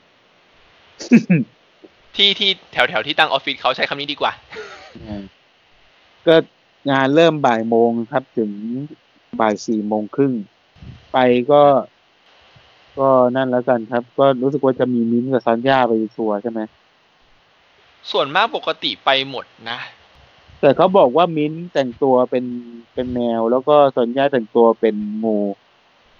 [2.15, 4.31] ที่ที่แถวแถวที่ตั้งออฟฟิศเขาใช้คำนี้ดีกว่า
[5.07, 5.23] อ่า
[6.27, 6.35] ก็
[6.91, 8.51] งานเริ่มบ่ายโมงครับ ถึง
[9.39, 10.33] บ่ายสี่โมงครึ่ง
[11.13, 11.17] ไป
[11.51, 11.61] ก็
[12.99, 16.59] ก็นั่นแล้วกันครับ ก็รู้สึกว่าจะมีมิ้นท์กับซอนย่าไปทัวร์ใช่ไหม
[18.11, 19.79] ส่วนมากปกติไปหมดนะ
[20.61, 22.45] แต่เขาบอกว่ามิ้นท์แต่งตัวเป็น
[22.93, 25.37] เป็นแมว แล้วก็ซอนย่าแต่งตัวเป็นงู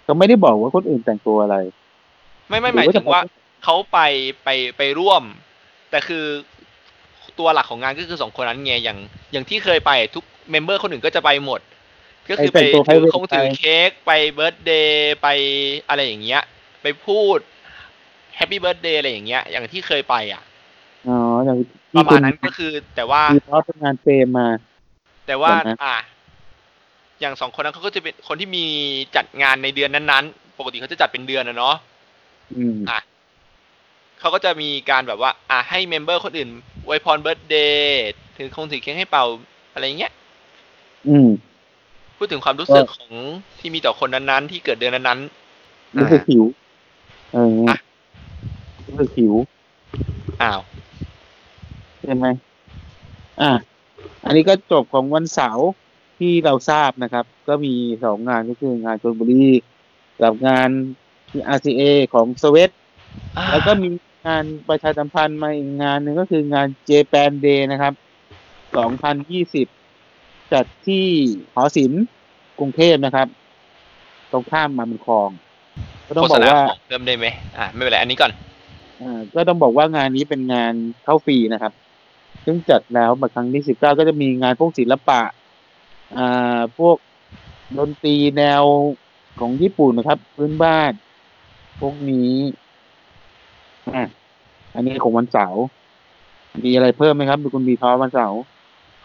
[0.08, 1.58] ก็ไม่ได้บอกว่าคนอื่นแต่งตัวอะไร
[2.48, 3.22] ไม่ไม่หมายถึงว่า
[3.64, 4.00] เขาไป
[4.44, 5.24] ไปไปร่วม
[5.92, 6.26] แต่คือ
[7.40, 8.98] ตัวหลักของงานก็คือสองคนนั้นไงอย่าง
[9.32, 11.60] อย่างที่เคยไปทุกเมมเบอร์คนอื่นก็จะไปหมด
[12.30, 15.28] ก็คือไปไปแต่งตัวถือ private คงถือไปเค้กไปเบิร์ d เดย์ไป
[15.88, 16.44] อะไรอย่างเงี้ย
[16.82, 17.40] ไปพูด
[18.36, 20.44] แฮปปี้เบิร์ a เดย์อะไรอย่างเงี้ย อย่างที่เคยไปอะ
[21.08, 21.58] อ๋ออย่าง
[21.94, 24.48] ปที่ระมาคุณณนั้นก็คือแต่ว่ามีเขาเป็นงานเฟรมมา
[25.28, 25.98] แต่ว่าแบบนั้นอะ
[27.22, 28.66] อย่างสองคนนั้นเขาก็จะเป็นคนที่มี
[29.16, 31.76] จัดงานในเดือนนั้นๆ ปกติเขาจะจัดเป็นเดือนนะเนาะ
[32.58, 33.00] อืมอะ
[34.20, 36.50] เขาก็จะมีการแบบว่า อะให้ member คนอื่น
[36.86, 39.26] อวยพรเบิร์ d เดย์ถือคงถือเค้กให้เป่า
[39.74, 40.14] อะไรเงี้ย
[41.08, 41.30] อืม
[42.18, 43.12] พูดถึงความรู้สึกของ
[43.60, 45.20] ที่มีต่อคนนั้นๆ ที่เกิดเดือนนั้น
[46.00, 46.44] รู้สึกหิว
[47.34, 47.78] เอออะ
[48.86, 50.62] รู้สึกหิวๆอ้าว
[52.04, 52.26] ใช่ไหม
[53.42, 53.52] อะ
[54.26, 55.68] อันนี้ก็จบของวันเสาร์
[56.20, 57.74] ที่เราทราบนะครับ ก็มี
[58.04, 59.46] สองงานก็คืองานชลบุรี
[60.22, 60.70] กับงาน
[61.30, 61.82] ที่ RCA
[62.14, 62.72] ของสวีท
[63.52, 63.88] แล้วก็มี
[64.28, 67.94] งานประชาสัมพันธ์มาอีกงานหนึ่งก็คืองาน Japan Day นะครับ
[69.68, 71.06] 2020 จัดที่
[71.54, 72.04] หอศิลป์
[72.60, 73.28] กรุงเทพนะครับ
[74.32, 75.30] ตรงข้ามมาบุญคลอง
[76.08, 77.26] ก็ต้องโฆบษอกณาว่าของเพิ่มได้ไหม
[77.58, 78.32] อ่าไม่เป็นไรอันนี้ก่อน
[79.02, 81.74] อ่าก็ต้องบอกว่างานนี้เป็นงานเข้าฟรีนะครับ
[82.46, 85.22] ซึ่งจัดแล้วมาครั้งที่สิบเก้าก็จะมีงานพวกศิลปะ
[86.18, 86.98] อ่าพวก
[87.78, 88.64] ดนตรีแนว
[89.40, 90.92] ของญี่ปุ่นนะครับ พื้นบ้าน
[91.80, 92.32] พวกนี้
[93.96, 94.04] อะ
[94.76, 95.64] อันนี้ของวันเสาร์
[96.64, 98.42] มีอะไรเพิ่มไหมครับดูคุณบีทอวันเสาร์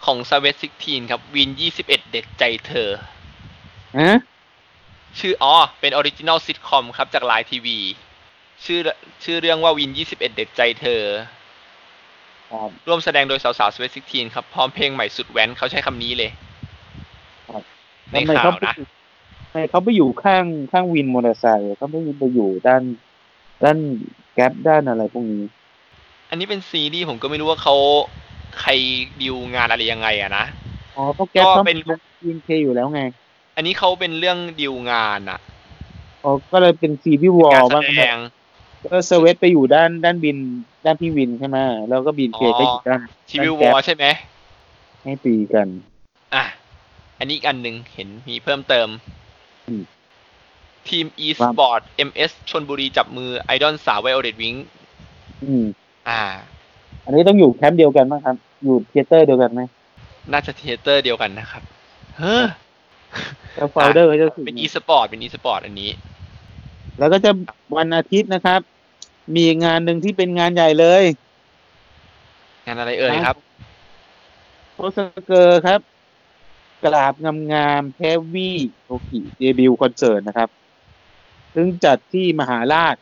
[0.04, 2.90] ของ Sweat16 ครับวินยี่สิบเอ็ดเด็ดใจเธอ
[3.98, 4.16] ฮะ
[5.18, 7.78] ชื่ออ๋อเป็น original sitcom ครับจาก LINE TV
[8.64, 8.80] ชื่อ
[9.24, 11.02] ชื่อเรื่องว่าวินยี่สิบเอ็ดเด็ดใจเธอ
[12.52, 16.30] ครับร่วมแสดงโดยสาวๆ Sweat16 ครับ พร้อมเพลงใหม่สุดแว้นเขาใช้คำนี้เลย
[18.12, 18.74] ในทำไมข่าเขาวไปนะ
[19.50, 22.82] ทำไมเขาไปอยู่ข้างข้างวินมอเตอร์ไซค์เขาไม่ไปอยู่ด้าน
[23.64, 23.78] ด้าน
[24.34, 25.42] แก๊ปด้านอะไรพวกนี้
[26.30, 27.74] อันนี้เป็นซีรีส์ผมก็ไม่รู้ว่าเขา
[28.60, 28.70] ใคร
[29.20, 30.44] ดิวงานอะไรยังไงอะนะ
[30.96, 33.02] อ๋อเพราะแก๊ปก็เขาเป็เป็น นวินเคอยู่แล้วไง
[33.56, 35.40] อันนี้เขาเป็นเรื่องดิวงานอะ
[36.24, 38.18] อ๋อก็เลยเป็นซีรีส์วอการลแสบ้างดง
[38.92, 40.36] ก็เซเวตไปอยู่ด้านด้านบิน
[40.84, 43.00] ด้านพี่วินใช่ไหมแล้วก็บินเคอ๋อก็อยู่ด้าน
[43.30, 44.04] ชีวิววแก๊อปลใช่ไหม
[45.02, 45.68] ให้ตีกัน
[46.34, 46.44] อะ
[47.18, 48.88] อันนี้อีกอันหนึ่งเห็นมีเพิ่มเติม
[49.68, 49.82] อืม
[50.88, 54.54] ทีม e ว่า sport ms ชนบุรีจับมือไอดอลสาวไวโอเลตวิง
[55.44, 55.64] อืม
[56.08, 56.20] อ่า
[57.04, 59.60] อันนี้ต้องอยู่แคมป์เดียวกันมั้งครับ อยู่เทเตอร์เดียวกันไหม
[60.32, 61.62] น่าจะเทเตอร์เดียวกันนะครับ
[62.18, 62.44] เฮ้อ
[63.56, 65.90] แล้วโฟลเดอร์ก็จะสุดเป็น e sport เป็น e sport อันนี้
[66.98, 67.30] แล้วก็จะ
[67.76, 68.60] วันอาทิตย์นะครับ
[69.36, 71.04] มีงานหนึ่งที่เป็นงานใหญ่เลย
[72.66, 73.36] งานอะไรเอ่ยครับ
[74.74, 75.80] ทศเกิร์ลครับ
[76.84, 80.48] กราบงามงามแฮฟวี่โทกิเดบิวคอนเสิร์ตนะครับ
[81.54, 82.94] ซึ่งจัดที่มหาราช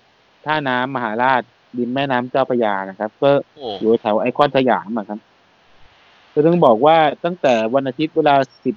[0.44, 1.42] ท่าน้ำมหาราช
[1.78, 5.20] ริมแม่น้ำเจ้าพระยานะครับ ก็โอ้อยู่แถวไอคอนสยามอะครับ
[6.32, 8.76] ก็ต้องบอกว่าตั้งแต่วันอาทิตย์เวลาสิบ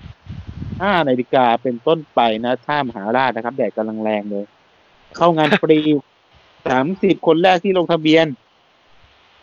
[0.82, 4.45] ห้านาฬิกาเป็นต้นไปนะท่ามหาราชนะครับ แดดกำลังแรงเลย
[5.17, 5.80] เข้างานฟรี
[6.67, 8.25] สามสิบคนแรกที่ลงทะเบียน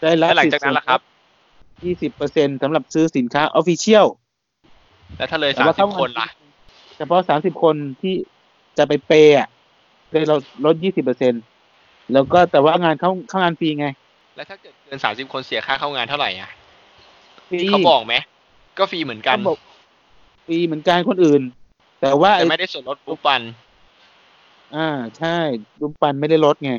[0.01, 1.01] ได้รับแล้วหลังจากนั้นล่ะครับ
[1.85, 4.07] ยี่สิบเปอร์เซ็นสำหรับซื้อสินค้า official
[5.16, 6.28] แล้วถ้าเลยแต่สามว่าสิบเข้าคนล่ะ
[6.97, 8.14] เฉพาะสามสิบคนที่
[8.78, 9.49] จะไป pay อะ
[10.11, 11.32] เลยเราลดยี่สิบเปอร์เซ็น
[12.12, 13.87] แล้วก็แต่ว่างานเข้าเข้างานฟรีไง
[14.37, 16.51] แล้วถ้าเกิดเกินสามสิบคนเสียค่าเข้างานเท่าไหร่อะ
[17.49, 18.14] ฟรีเขาบอกไหม
[18.78, 19.59] ก็ฟรีเหมือนกันเขาบอก
[20.45, 21.43] ฟรีเหมือนกันคนอื่น
[22.01, 23.43] แต่ว่าแต่ไอ้ไม่ได้ส่วนลดปุ๊บปัน
[24.77, 24.89] อ่า
[25.19, 25.37] ใช่
[25.81, 26.73] ดุมปันไม่ได้ลดไง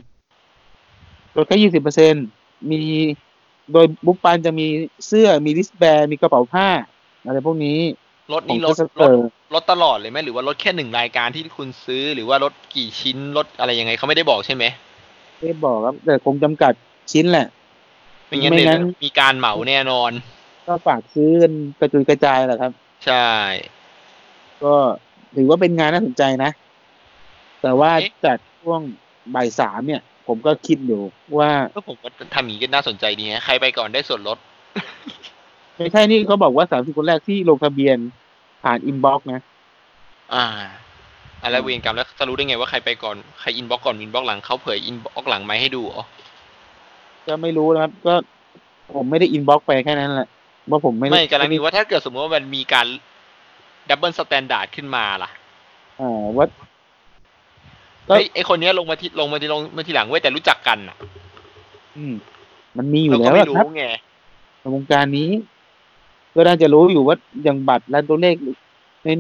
[1.38, 2.14] ลดแค่ยี่สิบเปอร์เซ็น
[2.72, 2.82] มี
[3.74, 4.68] โดยบุ๊ปปันจะมี
[5.08, 6.68] เสื้อมีลิสแบร์มีกระเป๋าผ้า
[7.26, 7.80] อะไรพวกนี้
[8.34, 14.64] ลดนี่ขลองดเทสลเตอดร์ลดตลอดเลยไหมหรือว่าลดแค่หนึ่งรายการที่คุณซื้อหรือว่าลดกี่ชิ้นลดอะไรยังไงเขาไม่ได้บอกใช่ไหม
[15.42, 16.74] ไม่บอกครับ แต่คงจำกัด
[17.12, 17.48] ชิ้นแหละ
[18.28, 20.12] ไม่งั้นไม่เดี๋ยวงั้นมีการเหมาแน่นอน
[20.68, 22.72] ก็ฝากซื้อกันกระจุยกระจายแหละครับ
[23.06, 23.30] ใช่
[24.64, 24.76] ก็
[25.36, 26.52] ถือว่าเป็นงานน่าสนใจนะ
[27.62, 28.82] แต่ว่าเอ๊ะจัดช่วง
[29.36, 31.02] บ่ายสามเนี่ย ผมก็คิดอยู่
[31.40, 34.38] ว่าก็ผมว่าทำอย่างนี้ก็น่าสนใจดีฮะใครไปก่อนได้ส่วนลด
[35.78, 37.98] ไม่ใช่นี่เขาบอกว่าสามสิบคนแรกที่ลงทะเบียน
[38.64, 39.42] ผ่าน inbox นะ
[40.34, 40.46] อ่า
[41.44, 46.04] อะไรเวรกรรมแล้วจะรู้ได้ไงว่าใครไปก่อนใคร inbox ก่อน inbox หลังเขาเผย inbox หลังไหมให้ดูอ๋อ
[47.28, 48.14] ก็ไม่รู้นะครับ ก็
[48.96, 50.30] ผมไม่ได้ inbox ไปแค่นั้นแหละ
[50.70, 52.88] ว่าผมไม่ได้ไม่กำลังดูว่าถ้าเกิดสมมติว่ามันมีการ
[53.90, 55.30] double standard ขึ้นมาล่ะ
[56.00, 56.46] อ่าว่า
[58.08, 60.98] ก็เฮ้ยไอคนเนี้ยลงมาที่ลงมาที่ลงมาทีหลังเว้ยแต่รู้จักกันอะ
[61.98, 62.14] อืม
[62.78, 63.86] มันมีอยู่เราแล้ก็ไม่อะครับรู้ไง
[64.60, 65.30] ในวงการนี้
[66.36, 68.36] ก็น่าจะรู้อยู่ว่าอย่างบัตรและตัวเลข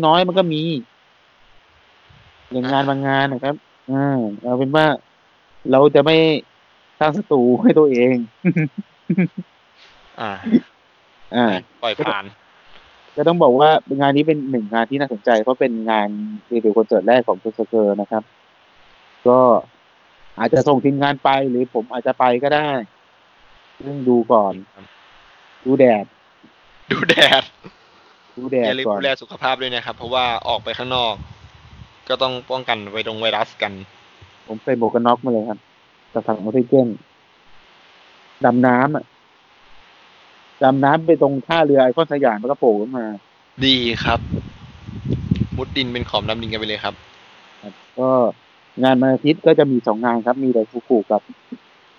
[0.05, 0.61] น้อยๆมันก็มี
[2.51, 3.55] อย่างงานบางงานนะครับ
[3.91, 4.85] อ่าเอาเป็นว่า
[5.71, 6.17] เราจะไม่
[6.99, 8.15] สร้างศัตรูให้ตัวเอง
[10.21, 10.31] อ่า
[11.35, 11.45] อ่า
[11.83, 12.25] ปล่อยผ่าน
[13.17, 13.69] ก็ต้องบอกว่า
[14.01, 16.09] งานนี้เป็นหนึ่งงานที่น่าสนใจ เพราะเป็นงาน
[16.51, 18.23] รีวิวคอนเสิร์ตแรกของทศเกิร์ลนะครับ
[19.27, 19.39] ก็
[20.39, 22.69] อาจจะส่งทีมงานไปหรือผมอาจจะไปก็ได้
[23.79, 24.53] ซึ่งดูก่อน
[25.65, 26.05] ดูแดด
[26.91, 27.43] ดูแดด
[28.37, 31.13] ดูแดดอย่าลืมก่อนดูแลสุขภาพด้วยนะครับ เพราะว่าออกไปข้างนอก
[32.09, 33.73] ก็ต้องป้องกันไวรงไวรัสกัน
[34.47, 35.59] ผมใส่หมวกกันน็อกมาเลยครับ
[36.13, 36.87] กับถังออกซิเจน
[38.45, 39.03] ดำน้ำอะ
[40.63, 43.05] ดำน้ำไปตรงท่าเรือไอคอนสยามแล้วก็โผล่ขึ้นมา
[43.65, 44.19] ดีครับ
[45.57, 46.95] มุดดินเป็นขอมดำดินกันไปเลยครับ
[47.61, 48.11] ครับ ก็
[48.83, 51.21] งานวันอาทิตย์ก็จะมีสองงานครับ มีไดฟูกุกับ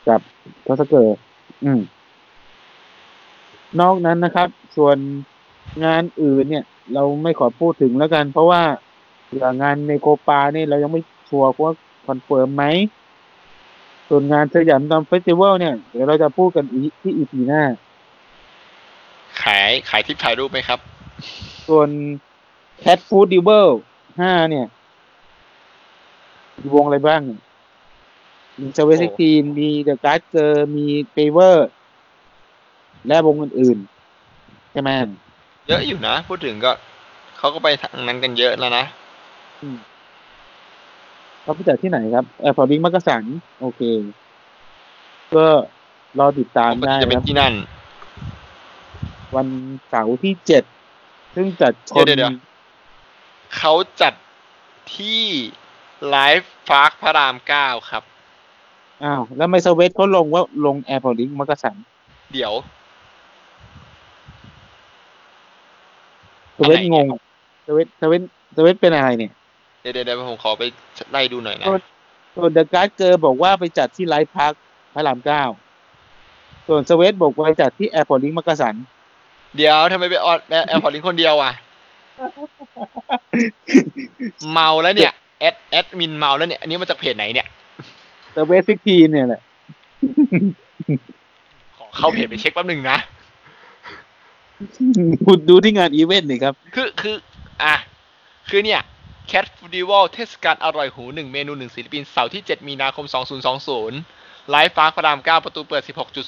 [0.09, 0.21] กับ
[0.67, 1.19] ทศเกิร์ล
[1.65, 1.81] อืม
[3.81, 4.97] นอกนั้นนะครับ ส่วน
[5.85, 8.63] งานอื่นเนี่ย เราไม่ขอพูดถึงแล้วกัน เพราะว่า
[9.37, 11.73] อย่างงานในโคปาเนี่ยเรายังไม่ชัวร์ว่า
[12.07, 12.65] คอนเฟิร์มไหม
[14.09, 17.63] ส่วนงานสยามดอมเฟสติวัลเนี่ย เดี๋ยวเราจะพูดกันอีกที่อีพีหน้า
[19.47, 20.79] ขายขายทิปถ่ายรูปไหมครับ
[21.69, 21.89] ส่วน
[22.83, 23.69] Cat Food d e v i l
[24.21, 24.67] ห้าเนี่ย
[26.61, 27.21] มีวงอะไรบ้าง
[28.61, 31.69] มีเซเวซิทีนมีเดอะการ์ดเกอร์มีเปเวอร์
[33.07, 34.91] และวงอื่นๆ ใช่ไหม
[35.69, 36.73] เยอะอยู่นะ พูดถึงก็
[37.39, 38.85] เขาก็ไปทางนั้นกันเยอะแล้วนะ
[41.43, 43.25] เขาไปจัดที่ไหนครับแอร์พอร์ตบิงมักกะสัน
[43.61, 43.81] โอเค
[45.35, 45.47] ก็
[46.19, 47.53] รอติดตามปกได้ติจะเป็คนรับที่นั่น
[49.37, 49.49] วัน
[49.89, 50.65] เสาร์ที่เจ็ด
[51.35, 52.33] ซึ่งจัดชนเดี๋ยวเดี๋ยว
[53.57, 54.15] เขาจัด
[54.95, 55.23] ที่
[56.09, 58.03] ไลฟ์ฟาร์คพระรามเก้าครับ
[59.03, 61.77] อ้าว แล้วไม่ Sweat เขาลงว่าลง Airport Link มักกะสัน
[62.33, 62.53] เดี๋ยว
[66.57, 67.21] Sweat อะไรเนี่ยงง
[67.67, 68.23] Sweat Sweat
[68.57, 69.33] Sweat เป็นอะไรเนี่ย
[69.81, 70.63] เดี๋ยวเดี๋ยวเดี๋ยวผมขอไป
[71.11, 71.67] ไล่ดูหน่อยนะ
[72.37, 74.53] ส่วน The Glass Girls บอกว่าไปจัดที่ Live Park
[74.95, 75.43] พระรามเก้า
[76.69, 78.75] ส่วน Sweat บอกว่าไปจัดที่ Airport Link มักกะสัน
[79.57, 81.53] เดี๋ยวทำไมไปออด Airport Link คนเดียวอะ
[84.53, 87.47] เมาแล้วเนี่ยแอดแอดมินเมาแล้วเนี่ย อันนี้มาจากเพจไหนเนี่ย
[88.35, 89.41] Sweat16 เนี่ยแหละ
[91.77, 92.99] ขอเข้าเพจไปเช็คแป๊บหนึ่งนะ
[95.27, 97.17] คุณดูที่งานอีเวนต์นี่ครับ คือคือ
[97.63, 97.75] อะ
[98.49, 98.81] คือเนี่ย
[99.31, 103.07] Cat Festival เทศกาลอร่อยหูหนึ่งเมนูหนึ่งศิลปินเสาร์ที่ 7 มีนาคม
[103.79, 105.83] 2020 Live Park พระราม 9 ประตูเปิด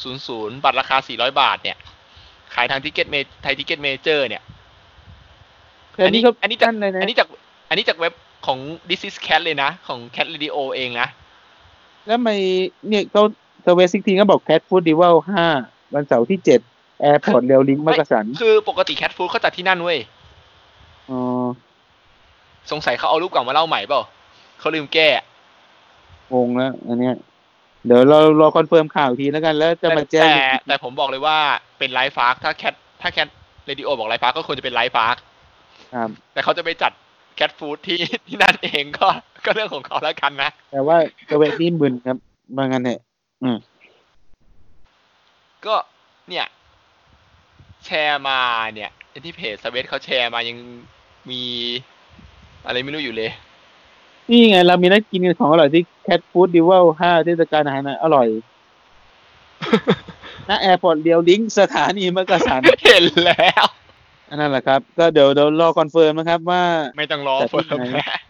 [0.09, 1.77] 16.00 บัตรราคา 400 บาทเนี่ย
[2.55, 4.43] ขายทางทิกเก็ตเมไทยทิกเก็ตเมเจอร์เนี่ย
[6.07, 7.29] อันนี้ก็อันนี้จากเลยนะอันนี้จาก
[7.69, 8.13] อันนี้จากเว็บ
[8.47, 11.09] ของ This is Cat เลยนะ ของ Cat Radio เองนะ
[12.07, 12.37] แล้วไม่
[12.89, 13.23] เนี่ยเขา
[13.65, 15.47] Sweat16 ก็บอก Cat Foodival ห้า
[15.95, 16.61] วันเสาร์ที่เจ็ด
[17.01, 19.99] Airport Rail Link มักกะสัน คือปกติ Cat Food เขาจัดที่นั่นเว้ย
[21.11, 21.21] อ๋อ
[22.71, 24.03] สงสัยเขาเอารูปเก่ามาเล่าใหม่เปล่า
[24.59, 25.09] เขาลืมแก้
[26.33, 27.15] งงแล้วอันเนี้ย
[27.89, 31.39] เดี๋ยวเรารอ confirm ข่าวอีกทีแล้วกัน แล้วจะมาแจ้ง แต่แต่ผมบอกเลยว่า
[31.79, 33.29] เป็น Live Park ถ้า Cat ถ้า Cat
[33.67, 35.17] Radio บอก Live Park ก็ควรจะเป็น Live Park
[35.95, 36.93] ครับแต่เขาจะไปจัด
[37.37, 39.09] Cat Food ที่ที่นั่นเองก็
[39.45, 40.97] ก็เรื่องของเขาแล้วกันนะ แต่ว่า
[41.29, 42.17] Sweat นี่มึนครับ
[42.57, 43.01] มางั้นเนี่ย
[45.67, 45.75] ก็
[46.29, 46.47] เนี่ย
[47.85, 48.39] แชร์มา
[48.75, 48.91] เนี่ย
[49.25, 50.57] ที่เพจ Sweat เขาแชร์มายัง
[51.31, 51.43] มี
[52.67, 53.31] อะไรไม่รู้อยู่เลย
[54.31, 58.29] นี่ไง เรามีนัดกินกันของอร่อยที่ Cat Foodival ห้าเทศกาลอาหารอร่อย
[60.49, 63.65] ณ Airport Rail Link สถานีมักกะสันเห็นแล้ว
[64.29, 66.63] อันนั้นแหละครับ ก็เดี๋ยวเดี๋ยวรอ confirm นะครับว่า
[66.99, 68.21] ไม่ต้องรอแต่ที่เฟิร์มไหนแล้ว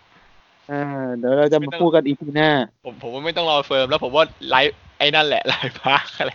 [0.71, 0.83] อ่า
[1.17, 2.51] เดี๋ยวเราจะมาพูดกัน EP หน้า
[2.85, 6.33] ผมผมว่าไม่ต้องรอ firm แล้วผมว่าไลฟ์ไอ้นั่นแหละ Live Parkอะไร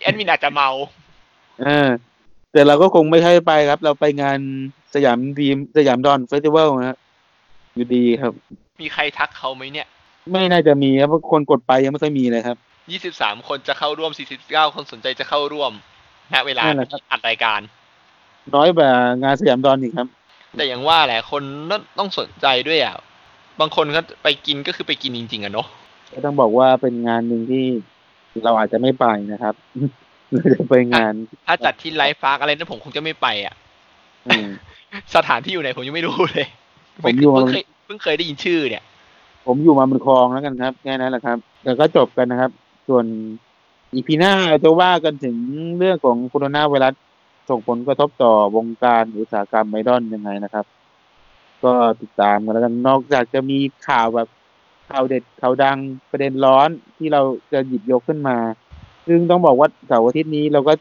[0.00, 0.68] แอดมินอาจจะเมา
[1.62, 1.88] เออ
[2.54, 4.38] แต่เราก็คงไม่ใช่ไปครับ เราไปงาน
[4.94, 6.98] Siam Dream Siamdol Festival นะฮะ
[7.74, 8.32] อยู่ดีครับ
[8.82, 9.86] มีใครทักเขาไหมเนี่ย
[10.32, 12.56] ไม่น่าจะมีครับเพราะคนกดไปยังไม่ค่อยมีเลยครับ
[12.90, 15.72] ยี่สิบสามคนจะเข้าร่วมสี่สิบเก้าคนสนใจจะเข้าร่วม
[16.34, 17.60] ณเวลานั่นแหละครับอัดรายการ
[18.54, 18.90] น้อยกว่า
[19.22, 20.08] งานสยามดอนอีกครับ
[20.56, 22.96] แต่อย่างว่าแหละคนต้องต้องสนใจด้วยอะ
[23.60, 25.66] บางคนก็ไปกินก็คือไปกินจริงๆอะเนาะ
[26.12, 27.64] ก็ต้องบอกว่าเป็นงานหนึ่งที่
[28.44, 29.54] เราอาจจะไม่ไปนะครับ
[30.34, 31.12] เราจะไปงาน
[31.46, 33.54] ถ้าจัดที่ไลฟ์ฟาร์กอะไรนั้นผมคงจะไม่ไปอะ
[34.26, 34.48] อืม
[35.14, 36.46] สถานที่อยู่ไหนผมยังไม่รู้เลย
[37.02, 38.82] ผมอยู่เพิ่งเคยเพิ่งเคยได้ยินชื่อเนี่ย
[39.46, 42.50] ผมอยู่มาบนคลองแล้วกันครับแค่นั้นแหละครับ แล้วก็จบกันนะครับ
[42.88, 43.04] ส่วน
[43.94, 45.36] อีพีหน้าเราจะว่ากันถึง
[45.78, 46.94] เรื่องของโคโรนาไวรัส
[47.50, 50.66] ส่งผลกระทบต่อวงการอุตสาหกรรมไมดอนยังไงนะครับ
[51.64, 51.72] ก็
[52.02, 53.58] ติดตามกันแล้วกันนอกจากจะมี
[53.88, 54.28] ข่าวแบบ
[54.90, 55.78] ข่าวเด็ดข่าวดัง
[56.10, 57.22] ประเด็นร้อนที่เรา
[57.52, 58.36] จะหยิบยกขึ้นมา
[59.06, 60.72] ซึ่งต้องบอกว่าเสาร์อาทิตย์นี้เราก็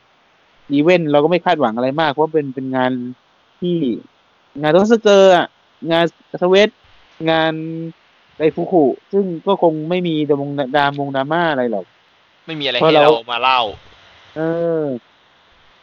[0.71, 2.91] อีเวนต์เราก็ไม่คาดหวังอะไรมากเพราะเป็นเป็นงาน
[3.61, 3.77] ที่
[4.61, 5.47] งานทศเกิร์ลอะ
[5.91, 6.05] งาน
[6.41, 6.69] Sweat
[7.29, 7.53] งาน
[8.37, 11.85] Daifuku ซึ่งก็คงไม่มีดามงดามงดราม่าอะไรหรอก
[12.45, 13.59] ไม่มีอะไรเพราะให้เราเรามาเล่า
[14.35, 14.41] เอ
[14.81, 14.83] อ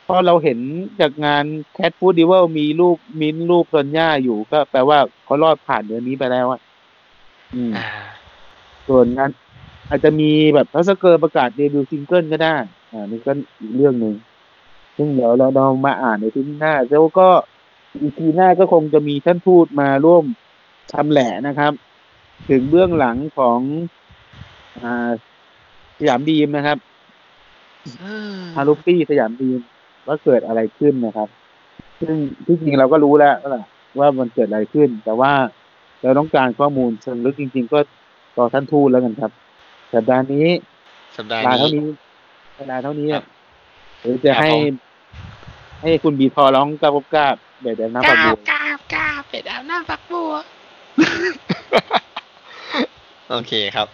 [0.06, 0.58] พอเราเห็น
[1.00, 6.60] จากงานแค t ฟูดดิว l มีรูปมิ้นท์รูปซอนย่าอยู่ก็แปลว่าเขารอดผ่านเดือนนี้ไปแล้วอะ
[7.54, 7.86] อืมอ่า
[8.88, 9.30] ส่วนงาน
[9.90, 12.56] อาจจะมีแบบทศเกิร์ลประกาศ debut single ก็ได้
[12.92, 14.14] อ่านี่ก็อีกเรื่องหนึ่ง
[14.96, 17.28] ซึ่งเดี๋ยวเราเรามาอ่านในที่หน้าแล้วก็
[18.00, 20.24] EP หน้าก็คงจะมีท่านทูตมาร่วม
[20.94, 21.72] ทำแหละนะครับ
[22.48, 23.60] ถึงเบื้องหลังของ
[24.82, 25.10] อ่า
[25.98, 26.78] Siam Dream นะครับ
[28.56, 29.60] ฮารุปี้ Siam Dream
[30.06, 31.28] ว่าเกิดอะไรขึ้นนะครับ
[32.00, 32.16] ซึ่ง
[32.46, 33.64] ที่จริงเราก็รู้แล้วแหละ
[33.98, 35.32] ว่ามันเกิดอะไรขึ้น แต่ว่า
[36.02, 37.78] เราต้องการข้อมูลเชิงลึกจริง ๆ ก็
[38.36, 39.32] ต่อท่านทูตแล้วกันครับ
[39.94, 40.48] สัปดาห์นี้
[41.16, 41.88] สัปดาห์ลานี้เท่านี้
[42.56, 43.24] เวลาเท่านี้ครับ
[44.00, 44.74] หรือจะครับให้ผม
[45.82, 50.32] ให้คุณบีทอร้องกาบกาบเดี๋ยวเดี๋ยวน้ำปับบัวกาบกาบเป็ดอาบน้ำฝักบัว
[53.30, 53.88] โอเคครับ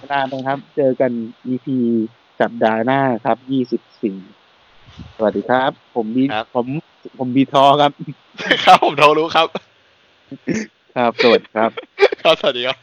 [0.00, 1.12] เวลาไปครับ เจอกัน
[1.52, 1.66] EP
[2.40, 4.18] สัปดาห์หน้าครับ ยี่สิบสี่
[5.16, 6.66] สวัสดีครับ ผมบีครับผม
[7.18, 7.92] ผมบีทอครับ
[8.64, 9.46] ครับ ผมโทรรู้ครับ
[10.96, 11.70] ครับ สวัสดีครับ
[12.22, 12.82] ครับ สวัสดีครับ